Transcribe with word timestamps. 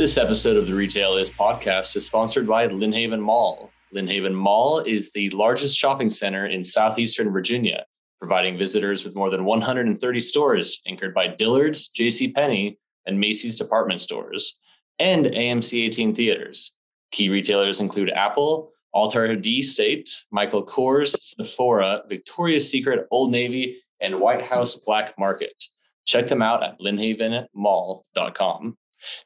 This 0.00 0.16
episode 0.16 0.56
of 0.56 0.66
the 0.66 0.72
Retail 0.74 1.18
Is 1.18 1.30
podcast 1.30 1.94
is 1.94 2.06
sponsored 2.06 2.46
by 2.46 2.66
Lynnhaven 2.66 3.20
Mall. 3.20 3.70
Lynnhaven 3.94 4.32
Mall 4.32 4.78
is 4.78 5.12
the 5.12 5.28
largest 5.28 5.76
shopping 5.76 6.08
center 6.08 6.46
in 6.46 6.64
southeastern 6.64 7.30
Virginia, 7.30 7.84
providing 8.18 8.56
visitors 8.56 9.04
with 9.04 9.14
more 9.14 9.28
than 9.28 9.44
130 9.44 10.20
stores 10.20 10.80
anchored 10.86 11.12
by 11.12 11.26
Dillard's, 11.26 11.88
J.C. 11.88 12.32
Penney, 12.32 12.78
and 13.04 13.20
Macy's 13.20 13.56
department 13.56 14.00
stores, 14.00 14.58
and 14.98 15.26
AMC 15.26 15.88
18 15.88 16.14
theaters. 16.14 16.74
Key 17.12 17.28
retailers 17.28 17.80
include 17.80 18.08
Apple, 18.08 18.72
Altar'd 18.94 19.44
State, 19.62 20.24
Michael 20.30 20.64
Kors, 20.64 21.14
Sephora, 21.20 22.04
Victoria's 22.08 22.70
Secret, 22.70 23.06
Old 23.10 23.30
Navy, 23.30 23.76
and 24.00 24.18
White 24.18 24.46
House 24.46 24.76
Black 24.76 25.12
Market. 25.18 25.62
Check 26.06 26.28
them 26.28 26.40
out 26.40 26.62
at 26.62 26.80
lynnhavenmall.com. 26.80 28.78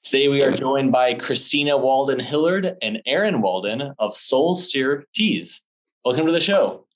Today, 0.02 0.28
we 0.28 0.42
are 0.42 0.50
joined 0.50 0.92
by 0.92 1.14
Christina 1.14 1.76
Walden 1.76 2.20
Hillard 2.20 2.76
and 2.82 3.02
Aaron 3.06 3.40
Walden 3.40 3.94
of 3.98 4.14
Soul 4.14 4.56
Stir 4.56 5.04
Teas. 5.14 5.62
Welcome 6.04 6.26
to 6.26 6.32
the 6.32 6.40
show. 6.40 6.86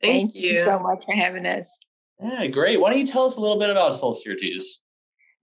Thank, 0.00 0.32
Thank 0.32 0.44
you. 0.44 0.50
you 0.50 0.64
so 0.64 0.78
much 0.78 1.02
for 1.06 1.14
having 1.14 1.46
us. 1.46 1.78
Yeah, 2.20 2.46
great. 2.48 2.80
Why 2.80 2.90
don't 2.90 2.98
you 2.98 3.06
tell 3.06 3.24
us 3.24 3.36
a 3.36 3.40
little 3.40 3.58
bit 3.58 3.70
about 3.70 3.94
Soul 3.94 4.14
Stir 4.14 4.34
Teas? 4.34 4.82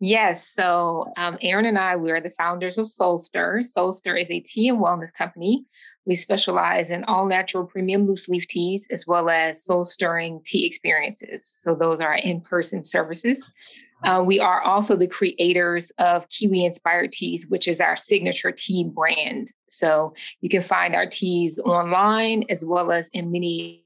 Yes. 0.02 0.48
So, 0.48 1.08
um, 1.18 1.38
Aaron 1.42 1.66
and 1.66 1.78
I, 1.78 1.98
we 1.98 2.12
are 2.12 2.22
the 2.22 2.32
founders 2.32 2.78
of 2.78 2.88
Soul 2.88 3.20
Stir. 3.20 3.64
Soul 3.64 3.92
Stir 3.92 4.16
is 4.18 4.30
a 4.30 4.40
tea 4.40 4.70
and 4.70 4.80
wellness 4.80 5.14
company. 5.14 5.66
We 6.06 6.16
specialize 6.16 6.90
in 6.90 7.04
all 7.04 7.26
natural 7.26 7.66
premium 7.66 8.08
loose 8.08 8.30
leaf 8.30 8.48
teas 8.48 8.88
as 8.92 9.06
well 9.06 9.30
as 9.30 9.64
soul 9.66 9.84
stirring 9.84 10.42
tea 10.46 10.66
experiences. 10.66 11.46
So, 11.46 11.76
those 11.76 12.00
are 12.00 12.16
in 12.16 12.40
person 12.40 12.84
services. 12.84 13.52
Uh, 14.04 14.24
we 14.26 14.40
are 14.40 14.62
also 14.62 14.96
the 14.96 15.08
creators 15.08 15.92
of 15.98 16.28
KEWI 16.30 16.66
Inspired 16.66 17.12
Teas, 17.12 17.46
which 17.48 17.68
is 17.68 17.82
our 17.82 17.98
signature 17.98 18.52
tea 18.52 18.86
brand. 18.86 19.52
So 19.70 20.14
you 20.42 20.50
can 20.50 20.62
find 20.62 20.96
our 20.96 21.06
teas 21.06 21.60
online 21.60 22.46
as 22.50 22.64
well 22.64 22.92
as 22.92 23.10
in 23.10 23.32
many 23.32 23.86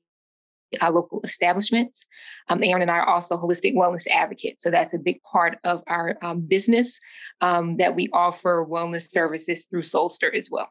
uh, 0.81 0.91
local 0.91 1.21
establishments. 1.21 2.05
Um, 2.49 2.63
Aaron 2.63 2.81
and 2.81 2.91
I 2.91 2.97
are 2.97 3.07
also 3.07 3.37
holistic 3.37 3.75
wellness 3.75 4.07
advocates. 4.07 4.63
So 4.63 4.71
that's 4.71 4.93
a 4.93 4.99
big 4.99 5.21
part 5.23 5.57
of 5.63 5.83
our 5.87 6.17
um, 6.21 6.41
business 6.41 6.99
um, 7.41 7.77
that 7.77 7.95
we 7.95 8.09
offer 8.13 8.65
wellness 8.67 9.09
services 9.09 9.65
through 9.65 9.83
Soul 9.83 10.09
Stir 10.09 10.31
as 10.33 10.49
well. 10.49 10.69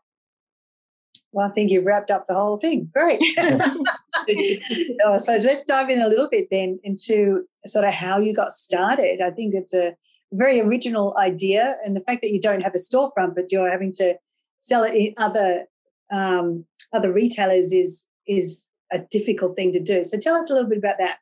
Well, 1.33 1.49
I 1.49 1.51
think 1.51 1.71
you've 1.71 1.87
wrapped 1.87 2.11
up 2.11 2.27
the 2.27 2.35
whole 2.35 2.59
thing. 2.59 2.91
Great. 2.93 3.21
I 5.09 5.17
suppose 5.17 5.45
let's 5.45 5.65
dive 5.65 5.91
in 5.91 6.01
a 6.01 6.09
little 6.09 6.29
bit 6.31 6.49
then 6.51 6.79
into 6.83 7.45
sort 7.65 7.85
of 7.85 7.93
how 7.93 8.19
you 8.19 8.35
got 8.35 8.51
started. 8.51 9.21
I 9.21 9.31
think 9.31 9.55
it's 9.55 9.75
a 9.75 9.95
very 10.33 10.61
original 10.61 11.17
idea, 11.19 11.77
and 11.85 11.95
the 11.95 12.01
fact 12.01 12.23
that 12.23 12.31
you 12.31 12.41
don't 12.41 12.63
have 12.63 12.75
a 12.75 12.79
storefront, 12.79 13.35
but 13.35 13.51
you're 13.51 13.71
having 13.71 13.93
to 13.95 14.17
sell 14.59 14.85
it 14.85 14.95
in 14.95 15.15
other 15.19 15.67
um, 16.11 16.65
other 16.93 17.13
retailers 17.13 17.73
is 17.73 18.09
is 18.27 18.71
a 18.93 19.01
difficult 19.11 19.57
thing 19.57 19.73
to 19.73 19.81
do. 19.81 20.05
So 20.05 20.19
tell 20.19 20.35
us 20.35 20.51
a 20.51 20.55
little 20.55 20.69
bit 20.69 20.79
about 20.79 20.99
that. 20.99 21.19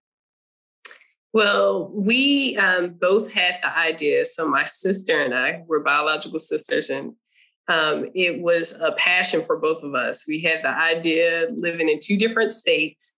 Well, 1.32 1.90
we 1.94 2.56
um, 2.56 2.96
both 3.00 3.32
had 3.32 3.58
the 3.62 3.76
idea. 3.78 4.24
So 4.24 4.48
my 4.48 4.64
sister 4.64 5.20
and 5.20 5.32
I 5.32 5.62
were 5.66 5.80
biological 5.80 6.38
sisters, 6.38 6.90
and 6.90 7.14
um, 7.70 8.06
it 8.16 8.42
was 8.42 8.78
a 8.80 8.92
passion 8.92 9.42
for 9.42 9.56
both 9.56 9.84
of 9.84 9.94
us. 9.94 10.26
We 10.26 10.40
had 10.42 10.64
the 10.64 10.76
idea 10.76 11.46
living 11.56 11.88
in 11.88 12.00
two 12.02 12.16
different 12.16 12.52
states, 12.52 13.16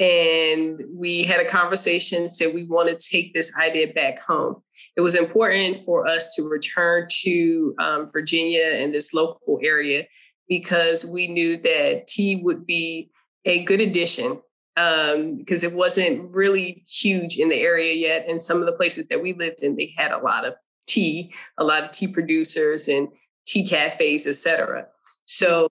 and 0.00 0.82
we 0.92 1.22
had 1.22 1.40
a 1.40 1.48
conversation, 1.48 2.32
said 2.32 2.52
we 2.52 2.64
want 2.64 2.88
to 2.88 2.96
take 2.96 3.32
this 3.32 3.52
idea 3.56 3.92
back 3.92 4.18
home. 4.18 4.56
It 4.96 5.02
was 5.02 5.14
important 5.14 5.78
for 5.78 6.04
us 6.06 6.34
to 6.34 6.42
return 6.48 7.06
to 7.22 7.74
um, 7.78 8.06
Virginia 8.12 8.72
and 8.74 8.92
this 8.92 9.14
local 9.14 9.60
area 9.62 10.04
because 10.48 11.06
we 11.06 11.28
knew 11.28 11.56
that 11.58 12.08
tea 12.08 12.40
would 12.42 12.66
be 12.66 13.08
a 13.44 13.62
good 13.62 13.80
addition 13.80 14.40
um, 14.76 15.36
because 15.36 15.62
it 15.62 15.74
wasn't 15.74 16.28
really 16.34 16.82
huge 16.88 17.38
in 17.38 17.50
the 17.50 17.60
area 17.60 17.92
yet. 17.94 18.26
And 18.28 18.42
some 18.42 18.58
of 18.58 18.66
the 18.66 18.72
places 18.72 19.06
that 19.08 19.22
we 19.22 19.32
lived 19.32 19.60
in, 19.60 19.76
they 19.76 19.94
had 19.96 20.10
a 20.10 20.18
lot 20.18 20.44
of 20.44 20.54
tea, 20.88 21.32
a 21.58 21.64
lot 21.64 21.84
of 21.84 21.92
tea 21.92 22.08
producers, 22.08 22.88
and 22.88 23.08
tea 23.46 23.66
cafes, 23.66 24.26
etc. 24.26 24.86
So 25.24 25.68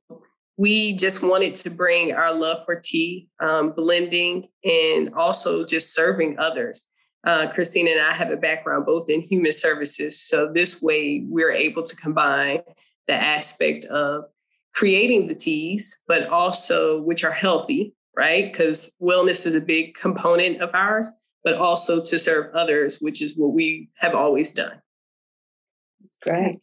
we 0.58 0.94
just 0.94 1.24
wanted 1.24 1.56
to 1.56 1.70
bring 1.70 2.14
our 2.14 2.34
love 2.34 2.64
for 2.66 2.80
tea, 2.80 3.28
um, 3.40 3.72
blending, 3.72 4.48
and 4.64 5.14
also 5.16 5.66
just 5.66 5.96
serving 5.96 6.38
others. 6.40 6.88
Uh, 7.26 7.48
Christine 7.48 7.88
and 7.88 8.02
I 8.02 8.14
have 8.14 8.32
a 8.32 8.38
background 8.38 8.86
both 8.86 9.10
in 9.10 9.22
human 9.22 9.52
services. 9.52 10.20
So 10.20 10.52
this 10.52 10.82
way 10.82 11.24
we're 11.28 11.52
able 11.52 11.84
to 11.84 11.96
combine 11.96 12.62
the 13.08 13.14
aspect 13.16 13.86
of 13.86 14.26
creating 14.74 15.28
the 15.28 15.36
teas, 15.36 16.02
but 16.08 16.28
also 16.28 17.02
which 17.02 17.24
are 17.24 17.32
healthy, 17.32 17.94
right? 18.16 18.52
Because 18.52 18.96
wellness 19.02 19.46
is 19.46 19.56
a 19.56 19.62
big 19.62 19.96
component 19.96 20.62
of 20.62 20.74
ours, 20.74 21.10
but 21.44 21.56
also 21.56 22.04
to 22.04 22.18
serve 22.18 22.54
others, 22.56 23.00
which 23.00 23.22
is 23.22 23.38
what 23.38 23.54
we 23.54 23.90
have 23.98 24.16
always 24.16 24.52
done. 24.52 24.82
That's 26.02 26.18
great. 26.18 26.60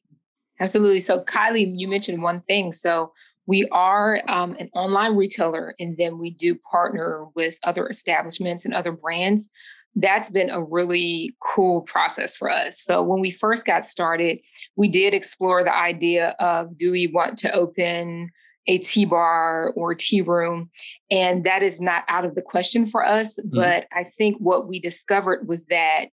Absolutely. 0.60 1.00
So, 1.00 1.22
Kylie, 1.22 1.72
you 1.74 1.88
mentioned 1.88 2.22
one 2.22 2.40
thing. 2.42 2.72
So, 2.72 3.12
we 3.46 3.66
are 3.72 4.20
um, 4.28 4.56
an 4.58 4.68
online 4.74 5.16
retailer, 5.16 5.74
and 5.80 5.96
then 5.96 6.18
we 6.18 6.30
do 6.30 6.54
partner 6.54 7.24
with 7.34 7.58
other 7.62 7.88
establishments 7.88 8.66
and 8.66 8.74
other 8.74 8.92
brands. 8.92 9.48
That's 9.96 10.28
been 10.28 10.50
a 10.50 10.62
really 10.62 11.34
cool 11.40 11.80
process 11.80 12.36
for 12.36 12.50
us. 12.50 12.78
So, 12.78 13.02
when 13.02 13.20
we 13.20 13.30
first 13.30 13.64
got 13.64 13.86
started, 13.86 14.38
we 14.76 14.88
did 14.88 15.14
explore 15.14 15.64
the 15.64 15.74
idea 15.74 16.36
of 16.38 16.76
do 16.76 16.90
we 16.90 17.06
want 17.06 17.38
to 17.38 17.52
open 17.52 18.30
a 18.66 18.78
tea 18.78 19.06
bar 19.06 19.72
or 19.74 19.94
tea 19.94 20.20
room? 20.20 20.70
And 21.10 21.44
that 21.44 21.62
is 21.62 21.80
not 21.80 22.04
out 22.08 22.24
of 22.24 22.34
the 22.34 22.42
question 22.42 22.86
for 22.86 23.04
us. 23.04 23.38
Mm-hmm. 23.38 23.56
But 23.56 23.86
I 23.92 24.04
think 24.04 24.36
what 24.38 24.68
we 24.68 24.78
discovered 24.78 25.48
was 25.48 25.64
that 25.66 26.08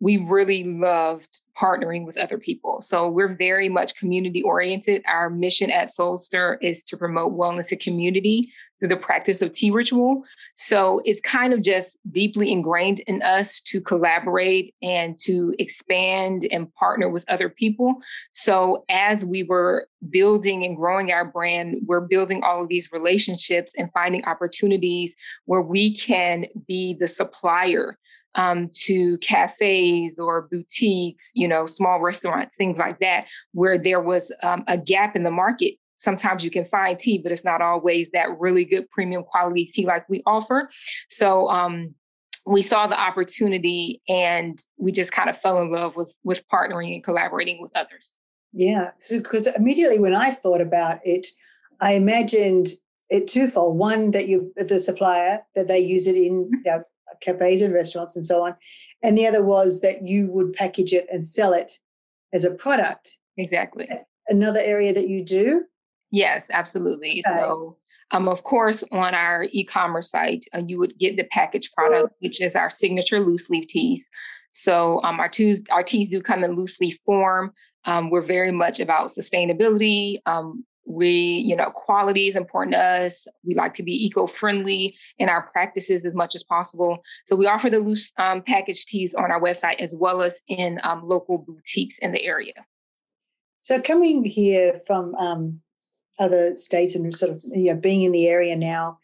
we 0.00 0.16
really 0.16 0.64
loved 0.64 1.42
partnering 1.60 2.06
with 2.06 2.16
other 2.16 2.38
people. 2.38 2.80
So 2.80 3.08
we're 3.08 3.34
very 3.34 3.68
much 3.68 3.96
community 3.96 4.42
oriented. 4.42 5.02
Our 5.06 5.28
mission 5.28 5.70
at 5.70 5.90
Soul 5.90 6.16
Stir 6.16 6.54
is 6.62 6.82
to 6.84 6.96
promote 6.96 7.36
wellness 7.36 7.70
and 7.70 7.80
community 7.80 8.50
through 8.78 8.88
the 8.88 8.96
practice 8.96 9.42
of 9.42 9.52
tea 9.52 9.70
ritual. 9.70 10.24
So 10.54 11.02
it's 11.04 11.20
kind 11.20 11.52
of 11.52 11.60
just 11.60 11.98
deeply 12.10 12.50
ingrained 12.50 13.00
in 13.00 13.22
us 13.22 13.60
to 13.62 13.80
collaborate 13.80 14.74
and 14.82 15.18
to 15.18 15.54
expand 15.58 16.48
and 16.50 16.72
partner 16.74 17.10
with 17.10 17.26
other 17.28 17.50
people. 17.50 17.96
So 18.32 18.84
as 18.88 19.22
we 19.22 19.42
were 19.42 19.86
building 20.08 20.64
and 20.64 20.76
growing 20.76 21.12
our 21.12 21.26
brand, 21.26 21.76
we're 21.84 22.00
building 22.00 22.42
all 22.42 22.62
of 22.62 22.68
these 22.68 22.90
relationships 22.90 23.72
and 23.76 23.92
finding 23.92 24.24
opportunities 24.24 25.14
where 25.44 25.62
we 25.62 25.94
can 25.94 26.46
be 26.66 26.94
the 26.94 27.08
supplier 27.08 27.98
um, 28.34 28.70
to 28.72 29.18
cafes 29.18 30.18
or 30.18 30.42
boutiques, 30.42 31.30
you 31.34 31.48
know, 31.50 31.66
small 31.66 32.00
restaurants, 32.00 32.56
things 32.56 32.78
like 32.78 32.98
that, 33.00 33.26
where 33.52 33.76
there 33.76 34.00
was 34.00 34.32
um, 34.42 34.64
a 34.66 34.78
gap 34.78 35.14
in 35.14 35.24
the 35.24 35.30
market. 35.30 35.74
Sometimes 35.98 36.42
you 36.42 36.50
can 36.50 36.64
find 36.64 36.98
tea, 36.98 37.18
but 37.18 37.30
it's 37.30 37.44
not 37.44 37.60
always 37.60 38.08
that 38.12 38.28
really 38.38 38.64
good 38.64 38.88
premium 38.90 39.22
quality 39.22 39.66
tea 39.66 39.84
like 39.84 40.08
we 40.08 40.22
offer. 40.24 40.70
So 41.10 41.48
um, 41.50 41.94
we 42.46 42.62
saw 42.62 42.86
the 42.86 42.98
opportunity 42.98 44.00
and 44.08 44.58
we 44.78 44.92
just 44.92 45.12
kind 45.12 45.28
of 45.28 45.38
fell 45.40 45.60
in 45.60 45.70
love 45.70 45.96
with 45.96 46.14
with 46.24 46.42
partnering 46.52 46.94
and 46.94 47.04
collaborating 47.04 47.60
with 47.60 47.70
others. 47.74 48.14
Yeah, 48.52 48.92
because 49.10 49.44
so, 49.44 49.52
immediately 49.56 49.98
when 49.98 50.16
I 50.16 50.30
thought 50.30 50.60
about 50.60 51.00
it, 51.04 51.26
I 51.80 51.92
imagined 51.92 52.68
it 53.10 53.26
twofold. 53.26 53.76
One, 53.76 54.12
that 54.12 54.28
you, 54.28 54.52
the 54.56 54.78
supplier, 54.78 55.40
that 55.54 55.68
they 55.68 55.80
use 55.80 56.06
it 56.06 56.16
in 56.16 56.44
mm-hmm. 56.44 56.54
you 56.64 56.70
know, 56.70 56.82
cafes 57.20 57.62
and 57.62 57.74
restaurants 57.74 58.16
and 58.16 58.24
so 58.24 58.44
on. 58.44 58.54
And 59.02 59.16
the 59.16 59.26
other 59.26 59.42
was 59.42 59.80
that 59.80 60.06
you 60.06 60.26
would 60.28 60.52
package 60.52 60.92
it 60.92 61.06
and 61.10 61.24
sell 61.24 61.52
it 61.52 61.78
as 62.32 62.44
a 62.44 62.54
product. 62.54 63.18
Exactly. 63.36 63.88
Another 64.28 64.60
area 64.62 64.92
that 64.92 65.08
you 65.08 65.24
do? 65.24 65.64
Yes, 66.10 66.48
absolutely. 66.52 67.22
Okay. 67.26 67.38
So, 67.38 67.76
um, 68.10 68.28
of 68.28 68.42
course, 68.42 68.82
on 68.90 69.14
our 69.14 69.46
e-commerce 69.50 70.10
site, 70.10 70.44
uh, 70.54 70.62
you 70.66 70.78
would 70.78 70.98
get 70.98 71.16
the 71.16 71.24
packaged 71.24 71.72
product, 71.74 72.14
which 72.20 72.40
is 72.40 72.56
our 72.56 72.70
signature 72.70 73.20
loose 73.20 73.48
leaf 73.48 73.68
teas. 73.68 74.08
So, 74.50 75.00
um, 75.04 75.20
our 75.20 75.28
teas, 75.28 75.62
our 75.70 75.84
teas 75.84 76.08
do 76.08 76.20
come 76.20 76.42
in 76.42 76.56
loose 76.56 76.80
leaf 76.80 76.98
form. 77.04 77.52
Um, 77.84 78.10
we're 78.10 78.20
very 78.20 78.52
much 78.52 78.80
about 78.80 79.10
sustainability. 79.10 80.18
Um, 80.26 80.64
we 80.90 81.10
you 81.10 81.56
know 81.56 81.70
quality 81.70 82.28
is 82.28 82.36
important 82.36 82.74
to 82.74 82.80
us. 82.80 83.26
We 83.44 83.54
like 83.54 83.74
to 83.74 83.82
be 83.82 84.04
eco-friendly 84.06 84.96
in 85.18 85.28
our 85.28 85.48
practices 85.50 86.04
as 86.04 86.14
much 86.14 86.34
as 86.34 86.42
possible. 86.42 87.02
So 87.28 87.36
we 87.36 87.46
offer 87.46 87.70
the 87.70 87.80
loose 87.80 88.12
um, 88.18 88.42
package 88.42 88.86
teas 88.86 89.14
on 89.14 89.30
our 89.30 89.40
website 89.40 89.80
as 89.80 89.94
well 89.96 90.22
as 90.22 90.40
in 90.48 90.80
um, 90.82 91.06
local 91.06 91.38
boutiques 91.38 91.98
in 91.98 92.12
the 92.12 92.24
area. 92.24 92.54
So 93.60 93.80
coming 93.80 94.24
here 94.24 94.80
from 94.86 95.14
um, 95.16 95.60
other 96.18 96.56
states 96.56 96.94
and 96.94 97.14
sort 97.14 97.32
of 97.32 97.42
you 97.44 97.72
know 97.72 97.80
being 97.80 98.02
in 98.02 98.12
the 98.12 98.28
area 98.28 98.56
now 98.56 98.98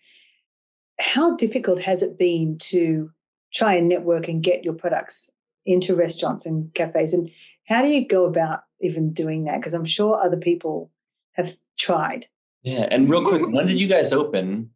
how 0.99 1.37
difficult 1.37 1.83
has 1.83 2.03
it 2.03 2.19
been 2.19 2.57
to 2.59 3.11
try 3.53 3.75
and 3.75 3.89
network 3.89 4.29
and 4.29 4.43
get 4.43 4.65
your 4.65 4.75
products 4.75 5.31
into 5.65 5.97
restaurants 5.97 6.47
and 6.47 6.73
cafes? 6.75 7.13
And 7.13 7.31
how 7.69 7.83
do 7.83 7.89
you 7.89 8.07
go 8.07 8.25
about 8.25 8.61
even 8.81 9.13
doing 9.13 9.45
that? 9.45 9.57
Because 9.57 9.75
I'm 9.75 9.85
sure 9.85 10.17
other 10.17 10.37
people 10.37 10.91
have 11.37 11.51
tried. 11.79 12.27
Yeah. 12.63 12.89
And 12.91 13.09
real 13.09 13.27
quick, 13.27 13.43
when 13.47 13.67
did 13.67 13.81
you 13.81 13.87
guys 13.87 14.13
open? 14.13 14.71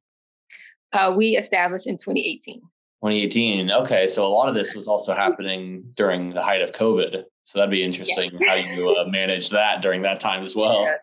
Uh, 0.92 1.12
we 1.16 1.36
established 1.36 1.86
in 1.86 1.96
2018. 1.96 2.60
2018. 2.60 3.72
Okay. 3.72 4.06
So 4.06 4.26
a 4.26 4.28
lot 4.28 4.48
of 4.48 4.54
this 4.54 4.74
was 4.74 4.86
also 4.86 5.14
happening 5.14 5.84
during 5.94 6.30
the 6.30 6.42
height 6.42 6.60
of 6.60 6.72
COVID. 6.72 7.24
So 7.44 7.58
that'd 7.58 7.70
be 7.70 7.82
interesting 7.82 8.30
yeah. 8.38 8.48
how 8.48 8.54
you 8.54 8.90
uh, 8.90 9.06
manage 9.06 9.50
that 9.50 9.82
during 9.82 10.02
that 10.02 10.20
time 10.20 10.42
as 10.42 10.54
well. 10.54 10.82
Yeah. 10.82 10.94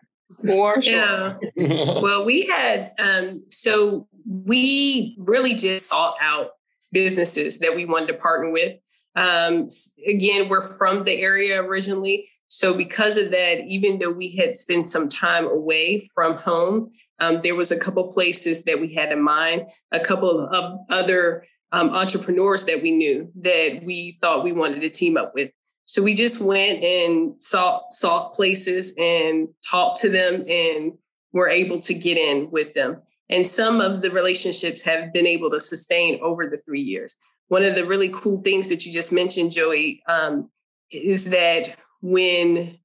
For 0.44 0.82
sure. 0.82 0.82
Yeah. 0.82 1.36
well, 1.56 2.24
we 2.24 2.46
had, 2.46 2.92
um, 2.98 3.32
so 3.50 4.06
we 4.26 5.16
really 5.26 5.54
just 5.54 5.88
sought 5.88 6.14
out 6.20 6.50
businesses 6.92 7.58
that 7.58 7.74
we 7.74 7.84
wanted 7.84 8.08
to 8.08 8.14
partner 8.14 8.50
with. 8.50 8.76
Um, 9.16 9.66
again, 10.06 10.48
we're 10.48 10.62
from 10.62 11.04
the 11.04 11.12
area 11.12 11.62
originally. 11.62 12.28
So, 12.48 12.72
because 12.74 13.18
of 13.18 13.30
that, 13.30 13.60
even 13.66 13.98
though 13.98 14.10
we 14.10 14.34
had 14.34 14.56
spent 14.56 14.88
some 14.88 15.08
time 15.08 15.46
away 15.46 16.00
from 16.14 16.34
home, 16.36 16.90
um, 17.20 17.40
there 17.42 17.54
was 17.54 17.70
a 17.70 17.78
couple 17.78 18.10
places 18.10 18.64
that 18.64 18.80
we 18.80 18.94
had 18.94 19.12
in 19.12 19.22
mind, 19.22 19.68
a 19.92 20.00
couple 20.00 20.40
of 20.40 20.80
other 20.90 21.44
um, 21.72 21.90
entrepreneurs 21.90 22.64
that 22.64 22.82
we 22.82 22.90
knew 22.90 23.30
that 23.36 23.82
we 23.84 24.16
thought 24.22 24.44
we 24.44 24.52
wanted 24.52 24.80
to 24.80 24.88
team 24.88 25.18
up 25.18 25.34
with. 25.34 25.50
So 25.84 26.02
we 26.02 26.14
just 26.14 26.40
went 26.40 26.82
and 26.82 27.40
saw 27.40 27.80
saw 27.90 28.30
places 28.30 28.94
and 28.98 29.48
talked 29.68 30.00
to 30.00 30.08
them 30.08 30.44
and 30.48 30.92
were 31.32 31.48
able 31.48 31.78
to 31.80 31.94
get 31.94 32.16
in 32.16 32.50
with 32.50 32.72
them. 32.74 33.02
And 33.30 33.46
some 33.46 33.80
of 33.80 34.00
the 34.00 34.10
relationships 34.10 34.80
have 34.82 35.12
been 35.12 35.26
able 35.26 35.50
to 35.50 35.60
sustain 35.60 36.18
over 36.22 36.46
the 36.46 36.56
three 36.56 36.80
years. 36.80 37.16
One 37.48 37.62
of 37.62 37.74
the 37.74 37.84
really 37.84 38.08
cool 38.08 38.38
things 38.38 38.68
that 38.68 38.86
you 38.86 38.92
just 38.92 39.12
mentioned, 39.12 39.52
Joey, 39.52 40.02
um, 40.08 40.50
is 40.90 41.30
that 41.30 41.76
when 42.00 42.78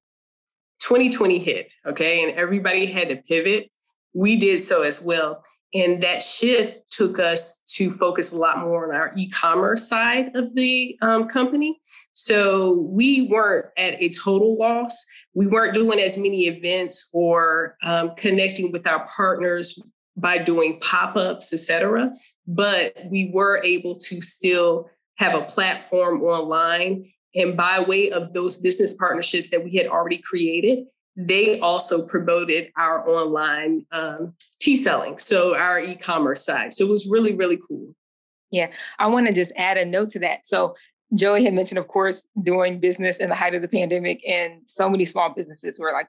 2020 0.80 1.38
hit, 1.38 1.72
okay, 1.86 2.22
and 2.22 2.32
everybody 2.32 2.86
had 2.86 3.08
to 3.08 3.16
pivot, 3.16 3.70
we 4.12 4.36
did 4.36 4.60
so 4.60 4.82
as 4.82 5.02
well. 5.02 5.42
And 5.74 6.00
that 6.04 6.22
shift 6.22 6.88
took 6.90 7.18
us 7.18 7.60
to 7.70 7.90
focus 7.90 8.32
a 8.32 8.36
lot 8.36 8.60
more 8.60 8.88
on 8.88 8.94
our 8.94 9.12
e 9.16 9.28
commerce 9.28 9.88
side 9.88 10.34
of 10.36 10.54
the 10.54 10.96
um, 11.02 11.26
company. 11.26 11.80
So 12.12 12.78
we 12.78 13.22
weren't 13.22 13.66
at 13.76 14.00
a 14.00 14.10
total 14.10 14.56
loss. 14.56 15.04
We 15.34 15.48
weren't 15.48 15.74
doing 15.74 15.98
as 15.98 16.16
many 16.16 16.46
events 16.46 17.10
or 17.12 17.76
um, 17.82 18.12
connecting 18.16 18.70
with 18.70 18.86
our 18.86 19.04
partners 19.16 19.76
by 20.16 20.38
doing 20.38 20.78
pop-ups, 20.80 21.52
etc. 21.52 22.12
But 22.46 22.96
we 23.10 23.30
were 23.34 23.60
able 23.64 23.96
to 23.96 24.20
still 24.20 24.88
have 25.16 25.34
a 25.34 25.42
platform 25.42 26.22
online. 26.22 27.06
And 27.34 27.56
by 27.56 27.80
way 27.80 28.10
of 28.10 28.32
those 28.32 28.56
business 28.56 28.94
partnerships 28.94 29.50
that 29.50 29.64
we 29.64 29.74
had 29.74 29.86
already 29.86 30.18
created, 30.18 30.84
they 31.16 31.60
also 31.60 32.06
promoted 32.06 32.70
our 32.76 33.08
online 33.08 33.86
um, 33.92 34.34
tea 34.60 34.76
selling, 34.76 35.18
so 35.18 35.56
our 35.56 35.78
e-commerce 35.80 36.44
side. 36.44 36.72
So 36.72 36.84
it 36.84 36.90
was 36.90 37.08
really, 37.10 37.34
really 37.34 37.58
cool. 37.68 37.94
Yeah, 38.50 38.70
I 38.98 39.06
want 39.08 39.26
to 39.26 39.32
just 39.32 39.52
add 39.56 39.76
a 39.76 39.84
note 39.84 40.10
to 40.12 40.18
that. 40.20 40.46
So 40.46 40.74
Joey 41.14 41.44
had 41.44 41.54
mentioned, 41.54 41.78
of 41.78 41.88
course, 41.88 42.26
doing 42.42 42.80
business 42.80 43.18
in 43.18 43.28
the 43.28 43.34
height 43.34 43.54
of 43.54 43.62
the 43.62 43.68
pandemic, 43.68 44.20
and 44.26 44.62
so 44.66 44.88
many 44.88 45.04
small 45.04 45.32
businesses 45.32 45.78
were 45.78 45.92
like 45.92 46.08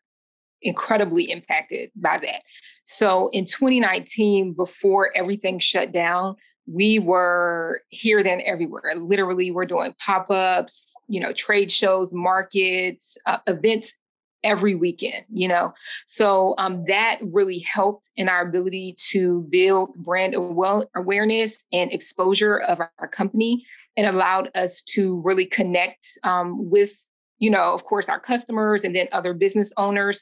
incredibly 0.62 1.30
impacted 1.30 1.92
by 1.96 2.18
that. 2.20 2.42
So 2.86 3.30
in 3.30 3.46
2019, 3.46 4.54
before 4.54 5.12
everything 5.16 5.60
shut 5.60 5.92
down, 5.92 6.36
we 6.68 7.00
were 7.00 7.82
here 7.90 8.24
then 8.24 8.42
everywhere. 8.46 8.94
Literally, 8.96 9.52
we're 9.52 9.66
doing 9.66 9.94
pop 10.00 10.30
ups, 10.32 10.94
you 11.08 11.20
know, 11.20 11.34
trade 11.34 11.72
shows, 11.72 12.14
markets, 12.14 13.18
uh, 13.26 13.38
events 13.48 13.96
every 14.44 14.76
weekend, 14.76 15.26
you 15.32 15.48
know. 15.48 15.74
So 16.08 16.56
um, 16.58 16.86
that 16.88 17.20
really 17.22 17.60
helped 17.60 18.10
in 18.16 18.30
our 18.30 18.48
ability 18.48 18.96
to 19.12 19.48
build 19.50 19.96
brand 19.96 20.36
awareness 20.36 21.66
and 21.72 21.92
exposure 21.92 22.58
of 22.58 22.80
our, 22.80 22.92
our 23.00 23.08
company 23.08 23.66
and 23.98 24.08
allowed 24.08 24.52
us 24.56 24.82
to 24.82 25.22
really 25.22 25.46
connect 25.46 26.08
um, 26.24 26.70
with 26.70 27.06
you 27.40 27.50
know, 27.50 27.74
of 27.74 27.86
course, 27.86 28.10
our 28.10 28.20
customers 28.20 28.84
and 28.84 28.96
then 28.96 29.08
other 29.12 29.34
business 29.34 29.72
owners, 29.78 30.22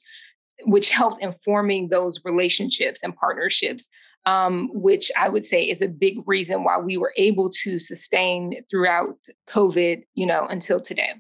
which 0.66 0.90
helped 0.90 1.22
informing 1.22 1.90
those 1.90 2.20
relationships 2.24 3.02
and 3.04 3.16
partnerships, 3.16 3.90
um, 4.26 4.70
which 4.74 5.12
I 5.18 5.30
would 5.30 5.46
say 5.46 5.64
is 5.64 5.82
a 5.82 5.88
big 5.88 6.18
reason 6.26 6.64
why 6.64 6.78
we 6.78 6.98
were 6.98 7.14
able 7.18 7.50
to 7.64 7.80
sustain 7.80 8.64
throughout 8.70 9.18
COVID, 9.50 10.04
you 10.16 10.26
know, 10.26 10.46
until 10.48 10.80
today. 10.80 11.14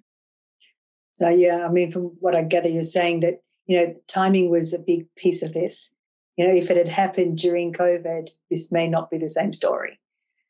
So 1.14 1.30
yeah, 1.30 1.68
I 1.68 1.72
mean, 1.72 1.92
from 1.92 2.06
what 2.20 2.36
I 2.36 2.44
gather, 2.44 2.70
you're 2.70 2.82
saying 2.82 3.20
that 3.22 3.42
you 3.68 3.78
know 3.78 3.94
timing 4.08 4.50
was 4.50 4.74
a 4.74 4.80
big 4.80 5.06
piece 5.16 5.44
of 5.44 5.54
this. 5.54 5.94
You 6.38 6.48
know, 6.48 6.54
if 6.54 6.72
it 6.72 6.78
had 6.78 6.88
happened 6.88 7.38
during 7.38 7.74
COVID, 7.74 8.30
this 8.50 8.72
may 8.72 8.88
not 8.88 9.12
be 9.12 9.18
the 9.20 9.30
same 9.30 9.54
story. 9.54 10.00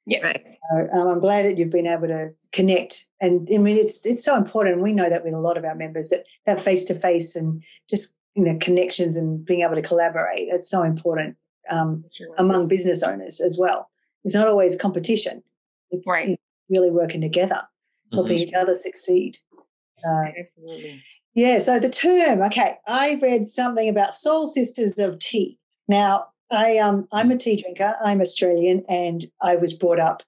Yeah. 0.05 0.25
Right. 0.25 0.45
um, 0.95 1.07
I'm 1.07 1.19
glad 1.19 1.45
that 1.45 1.57
you've 1.57 1.69
been 1.69 1.87
able 1.87 2.07
to 2.07 2.29
connect, 2.51 3.07
and 3.19 3.47
I 3.53 3.57
mean, 3.57 3.77
it's 3.77 4.05
it's 4.05 4.23
so 4.23 4.37
important. 4.37 4.81
We 4.81 4.93
know 4.93 5.09
that 5.09 5.23
with 5.23 5.33
a 5.33 5.39
lot 5.39 5.57
of 5.57 5.65
our 5.65 5.75
members 5.75 6.09
that 6.09 6.25
that 6.45 6.61
face 6.61 6.85
to 6.85 6.95
face 6.95 7.35
and 7.35 7.63
just 7.89 8.17
you 8.35 8.43
know 8.43 8.57
connections 8.61 9.17
and 9.17 9.43
being 9.43 9.61
able 9.61 9.75
to 9.75 9.81
collaborate. 9.81 10.47
It's 10.49 10.69
so 10.69 10.83
important 10.83 11.35
um, 11.69 12.03
among 12.37 12.67
business 12.67 13.03
owners 13.03 13.41
as 13.41 13.57
well. 13.57 13.89
It's 14.23 14.35
not 14.35 14.47
always 14.47 14.75
competition. 14.75 15.43
It's 15.91 16.09
right. 16.09 16.39
really 16.69 16.91
working 16.91 17.21
together, 17.21 17.61
helping 18.11 18.33
mm-hmm. 18.33 18.43
each 18.43 18.53
other 18.53 18.75
succeed. 18.75 19.37
Uh, 20.05 20.25
Absolutely. 20.37 21.03
Yeah. 21.33 21.59
So 21.59 21.79
the 21.79 21.89
term, 21.89 22.41
okay, 22.41 22.77
I 22.87 23.19
read 23.21 23.47
something 23.47 23.89
about 23.89 24.13
soul 24.13 24.47
sisters 24.47 24.97
of 24.99 25.19
tea. 25.19 25.57
Now, 25.87 26.27
I 26.51 26.77
um 26.77 27.07
I'm 27.11 27.31
a 27.31 27.37
tea 27.37 27.61
drinker. 27.61 27.95
I'm 28.03 28.21
Australian, 28.21 28.83
and 28.87 29.23
I 29.41 29.55
was 29.55 29.73
brought 29.73 29.99
up 29.99 30.23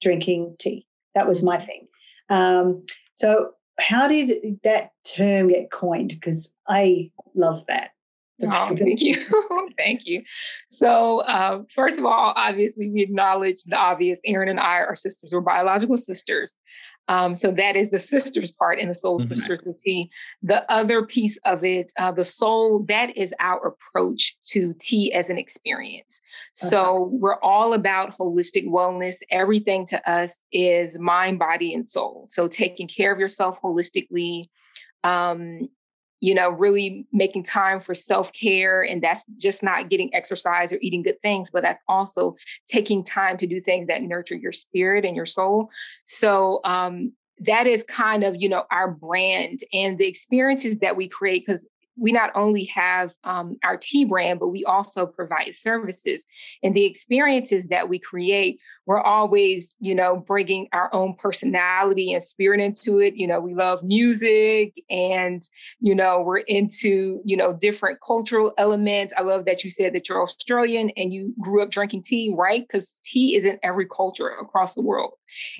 drinking 0.00 0.56
tea. 0.58 0.86
That 1.14 1.26
was 1.26 1.42
my 1.42 1.58
thing. 1.58 1.86
Um, 2.28 2.84
so 3.14 3.52
how 3.80 4.08
did 4.08 4.60
that 4.62 4.90
term 5.04 5.48
get 5.48 5.70
coined? 5.70 6.10
Because 6.10 6.54
I 6.68 7.10
love 7.34 7.64
that. 7.68 7.90
Oh, 8.42 8.76
thank 8.76 9.00
you. 9.00 9.26
thank 9.76 10.06
you. 10.06 10.22
So, 10.68 11.20
uh, 11.20 11.62
first 11.74 11.98
of 11.98 12.04
all, 12.04 12.32
obviously, 12.36 12.90
we 12.90 13.02
acknowledge 13.02 13.64
the 13.64 13.76
obvious. 13.76 14.20
Aaron 14.24 14.48
and 14.48 14.60
I 14.60 14.78
are 14.78 14.96
sisters. 14.96 15.32
We're 15.32 15.40
biological 15.40 15.96
sisters. 15.96 16.56
Um, 17.10 17.34
so 17.34 17.50
that 17.50 17.74
is 17.74 17.90
the 17.90 17.98
sisters 17.98 18.52
part 18.52 18.78
in 18.78 18.86
the 18.86 18.94
soul 18.94 19.18
mm-hmm. 19.18 19.26
sisters 19.26 19.66
of 19.66 19.76
tea. 19.82 20.10
The 20.44 20.70
other 20.70 21.04
piece 21.04 21.38
of 21.44 21.64
it, 21.64 21.92
uh, 21.98 22.12
the 22.12 22.24
soul, 22.24 22.84
that 22.88 23.16
is 23.16 23.34
our 23.40 23.74
approach 23.74 24.36
to 24.50 24.74
tea 24.80 25.12
as 25.12 25.28
an 25.28 25.36
experience. 25.36 26.20
So 26.54 27.10
we're 27.12 27.40
all 27.40 27.74
about 27.74 28.16
holistic 28.16 28.68
wellness. 28.68 29.16
Everything 29.30 29.86
to 29.86 30.10
us 30.10 30.40
is 30.52 31.00
mind, 31.00 31.40
body, 31.40 31.74
and 31.74 31.86
soul. 31.86 32.28
So 32.30 32.46
taking 32.46 32.86
care 32.86 33.12
of 33.12 33.18
yourself 33.18 33.58
holistically, 33.60 34.48
um, 35.02 35.68
you 36.20 36.34
know, 36.34 36.50
really 36.50 37.06
making 37.12 37.44
time 37.44 37.80
for 37.80 37.94
self 37.94 38.32
care. 38.32 38.82
And 38.82 39.02
that's 39.02 39.24
just 39.36 39.62
not 39.62 39.88
getting 39.88 40.14
exercise 40.14 40.72
or 40.72 40.78
eating 40.80 41.02
good 41.02 41.20
things, 41.22 41.50
but 41.50 41.62
that's 41.62 41.82
also 41.88 42.36
taking 42.68 43.02
time 43.02 43.38
to 43.38 43.46
do 43.46 43.60
things 43.60 43.88
that 43.88 44.02
nurture 44.02 44.36
your 44.36 44.52
spirit 44.52 45.04
and 45.04 45.16
your 45.16 45.26
soul. 45.26 45.70
So, 46.04 46.60
um, 46.64 47.12
that 47.42 47.66
is 47.66 47.82
kind 47.84 48.22
of, 48.22 48.36
you 48.38 48.50
know, 48.50 48.64
our 48.70 48.90
brand 48.90 49.60
and 49.72 49.98
the 49.98 50.06
experiences 50.06 50.78
that 50.80 50.94
we 50.94 51.08
create 51.08 51.46
because 51.46 51.66
we 51.96 52.12
not 52.12 52.30
only 52.34 52.64
have 52.64 53.14
um, 53.24 53.56
our 53.64 53.76
tea 53.76 54.04
brand, 54.04 54.40
but 54.40 54.48
we 54.48 54.64
also 54.64 55.06
provide 55.06 55.54
services. 55.54 56.24
And 56.62 56.74
the 56.74 56.86
experiences 56.86 57.66
that 57.68 57.88
we 57.88 57.98
create, 57.98 58.58
we're 58.86 59.00
always, 59.00 59.74
you 59.80 59.94
know, 59.94 60.16
bringing 60.16 60.68
our 60.72 60.92
own 60.94 61.14
personality 61.14 62.12
and 62.12 62.24
spirit 62.24 62.60
into 62.60 62.98
it. 63.00 63.14
You 63.16 63.26
know, 63.26 63.40
we 63.40 63.54
love 63.54 63.82
music 63.82 64.82
and, 64.88 65.42
you 65.80 65.94
know, 65.94 66.22
we're 66.22 66.38
into, 66.38 67.20
you 67.24 67.36
know, 67.36 67.52
different 67.52 67.98
cultural 68.04 68.52
elements. 68.56 69.12
I 69.16 69.22
love 69.22 69.44
that 69.44 69.62
you 69.62 69.70
said 69.70 69.94
that 69.94 70.08
you're 70.08 70.22
Australian 70.22 70.90
and 70.96 71.12
you 71.12 71.34
grew 71.40 71.62
up 71.62 71.70
drinking 71.70 72.04
tea, 72.04 72.32
right? 72.36 72.66
Because 72.66 73.00
tea 73.04 73.36
is 73.36 73.44
in 73.44 73.58
every 73.62 73.86
culture 73.86 74.28
across 74.28 74.74
the 74.74 74.82
world. 74.82 75.12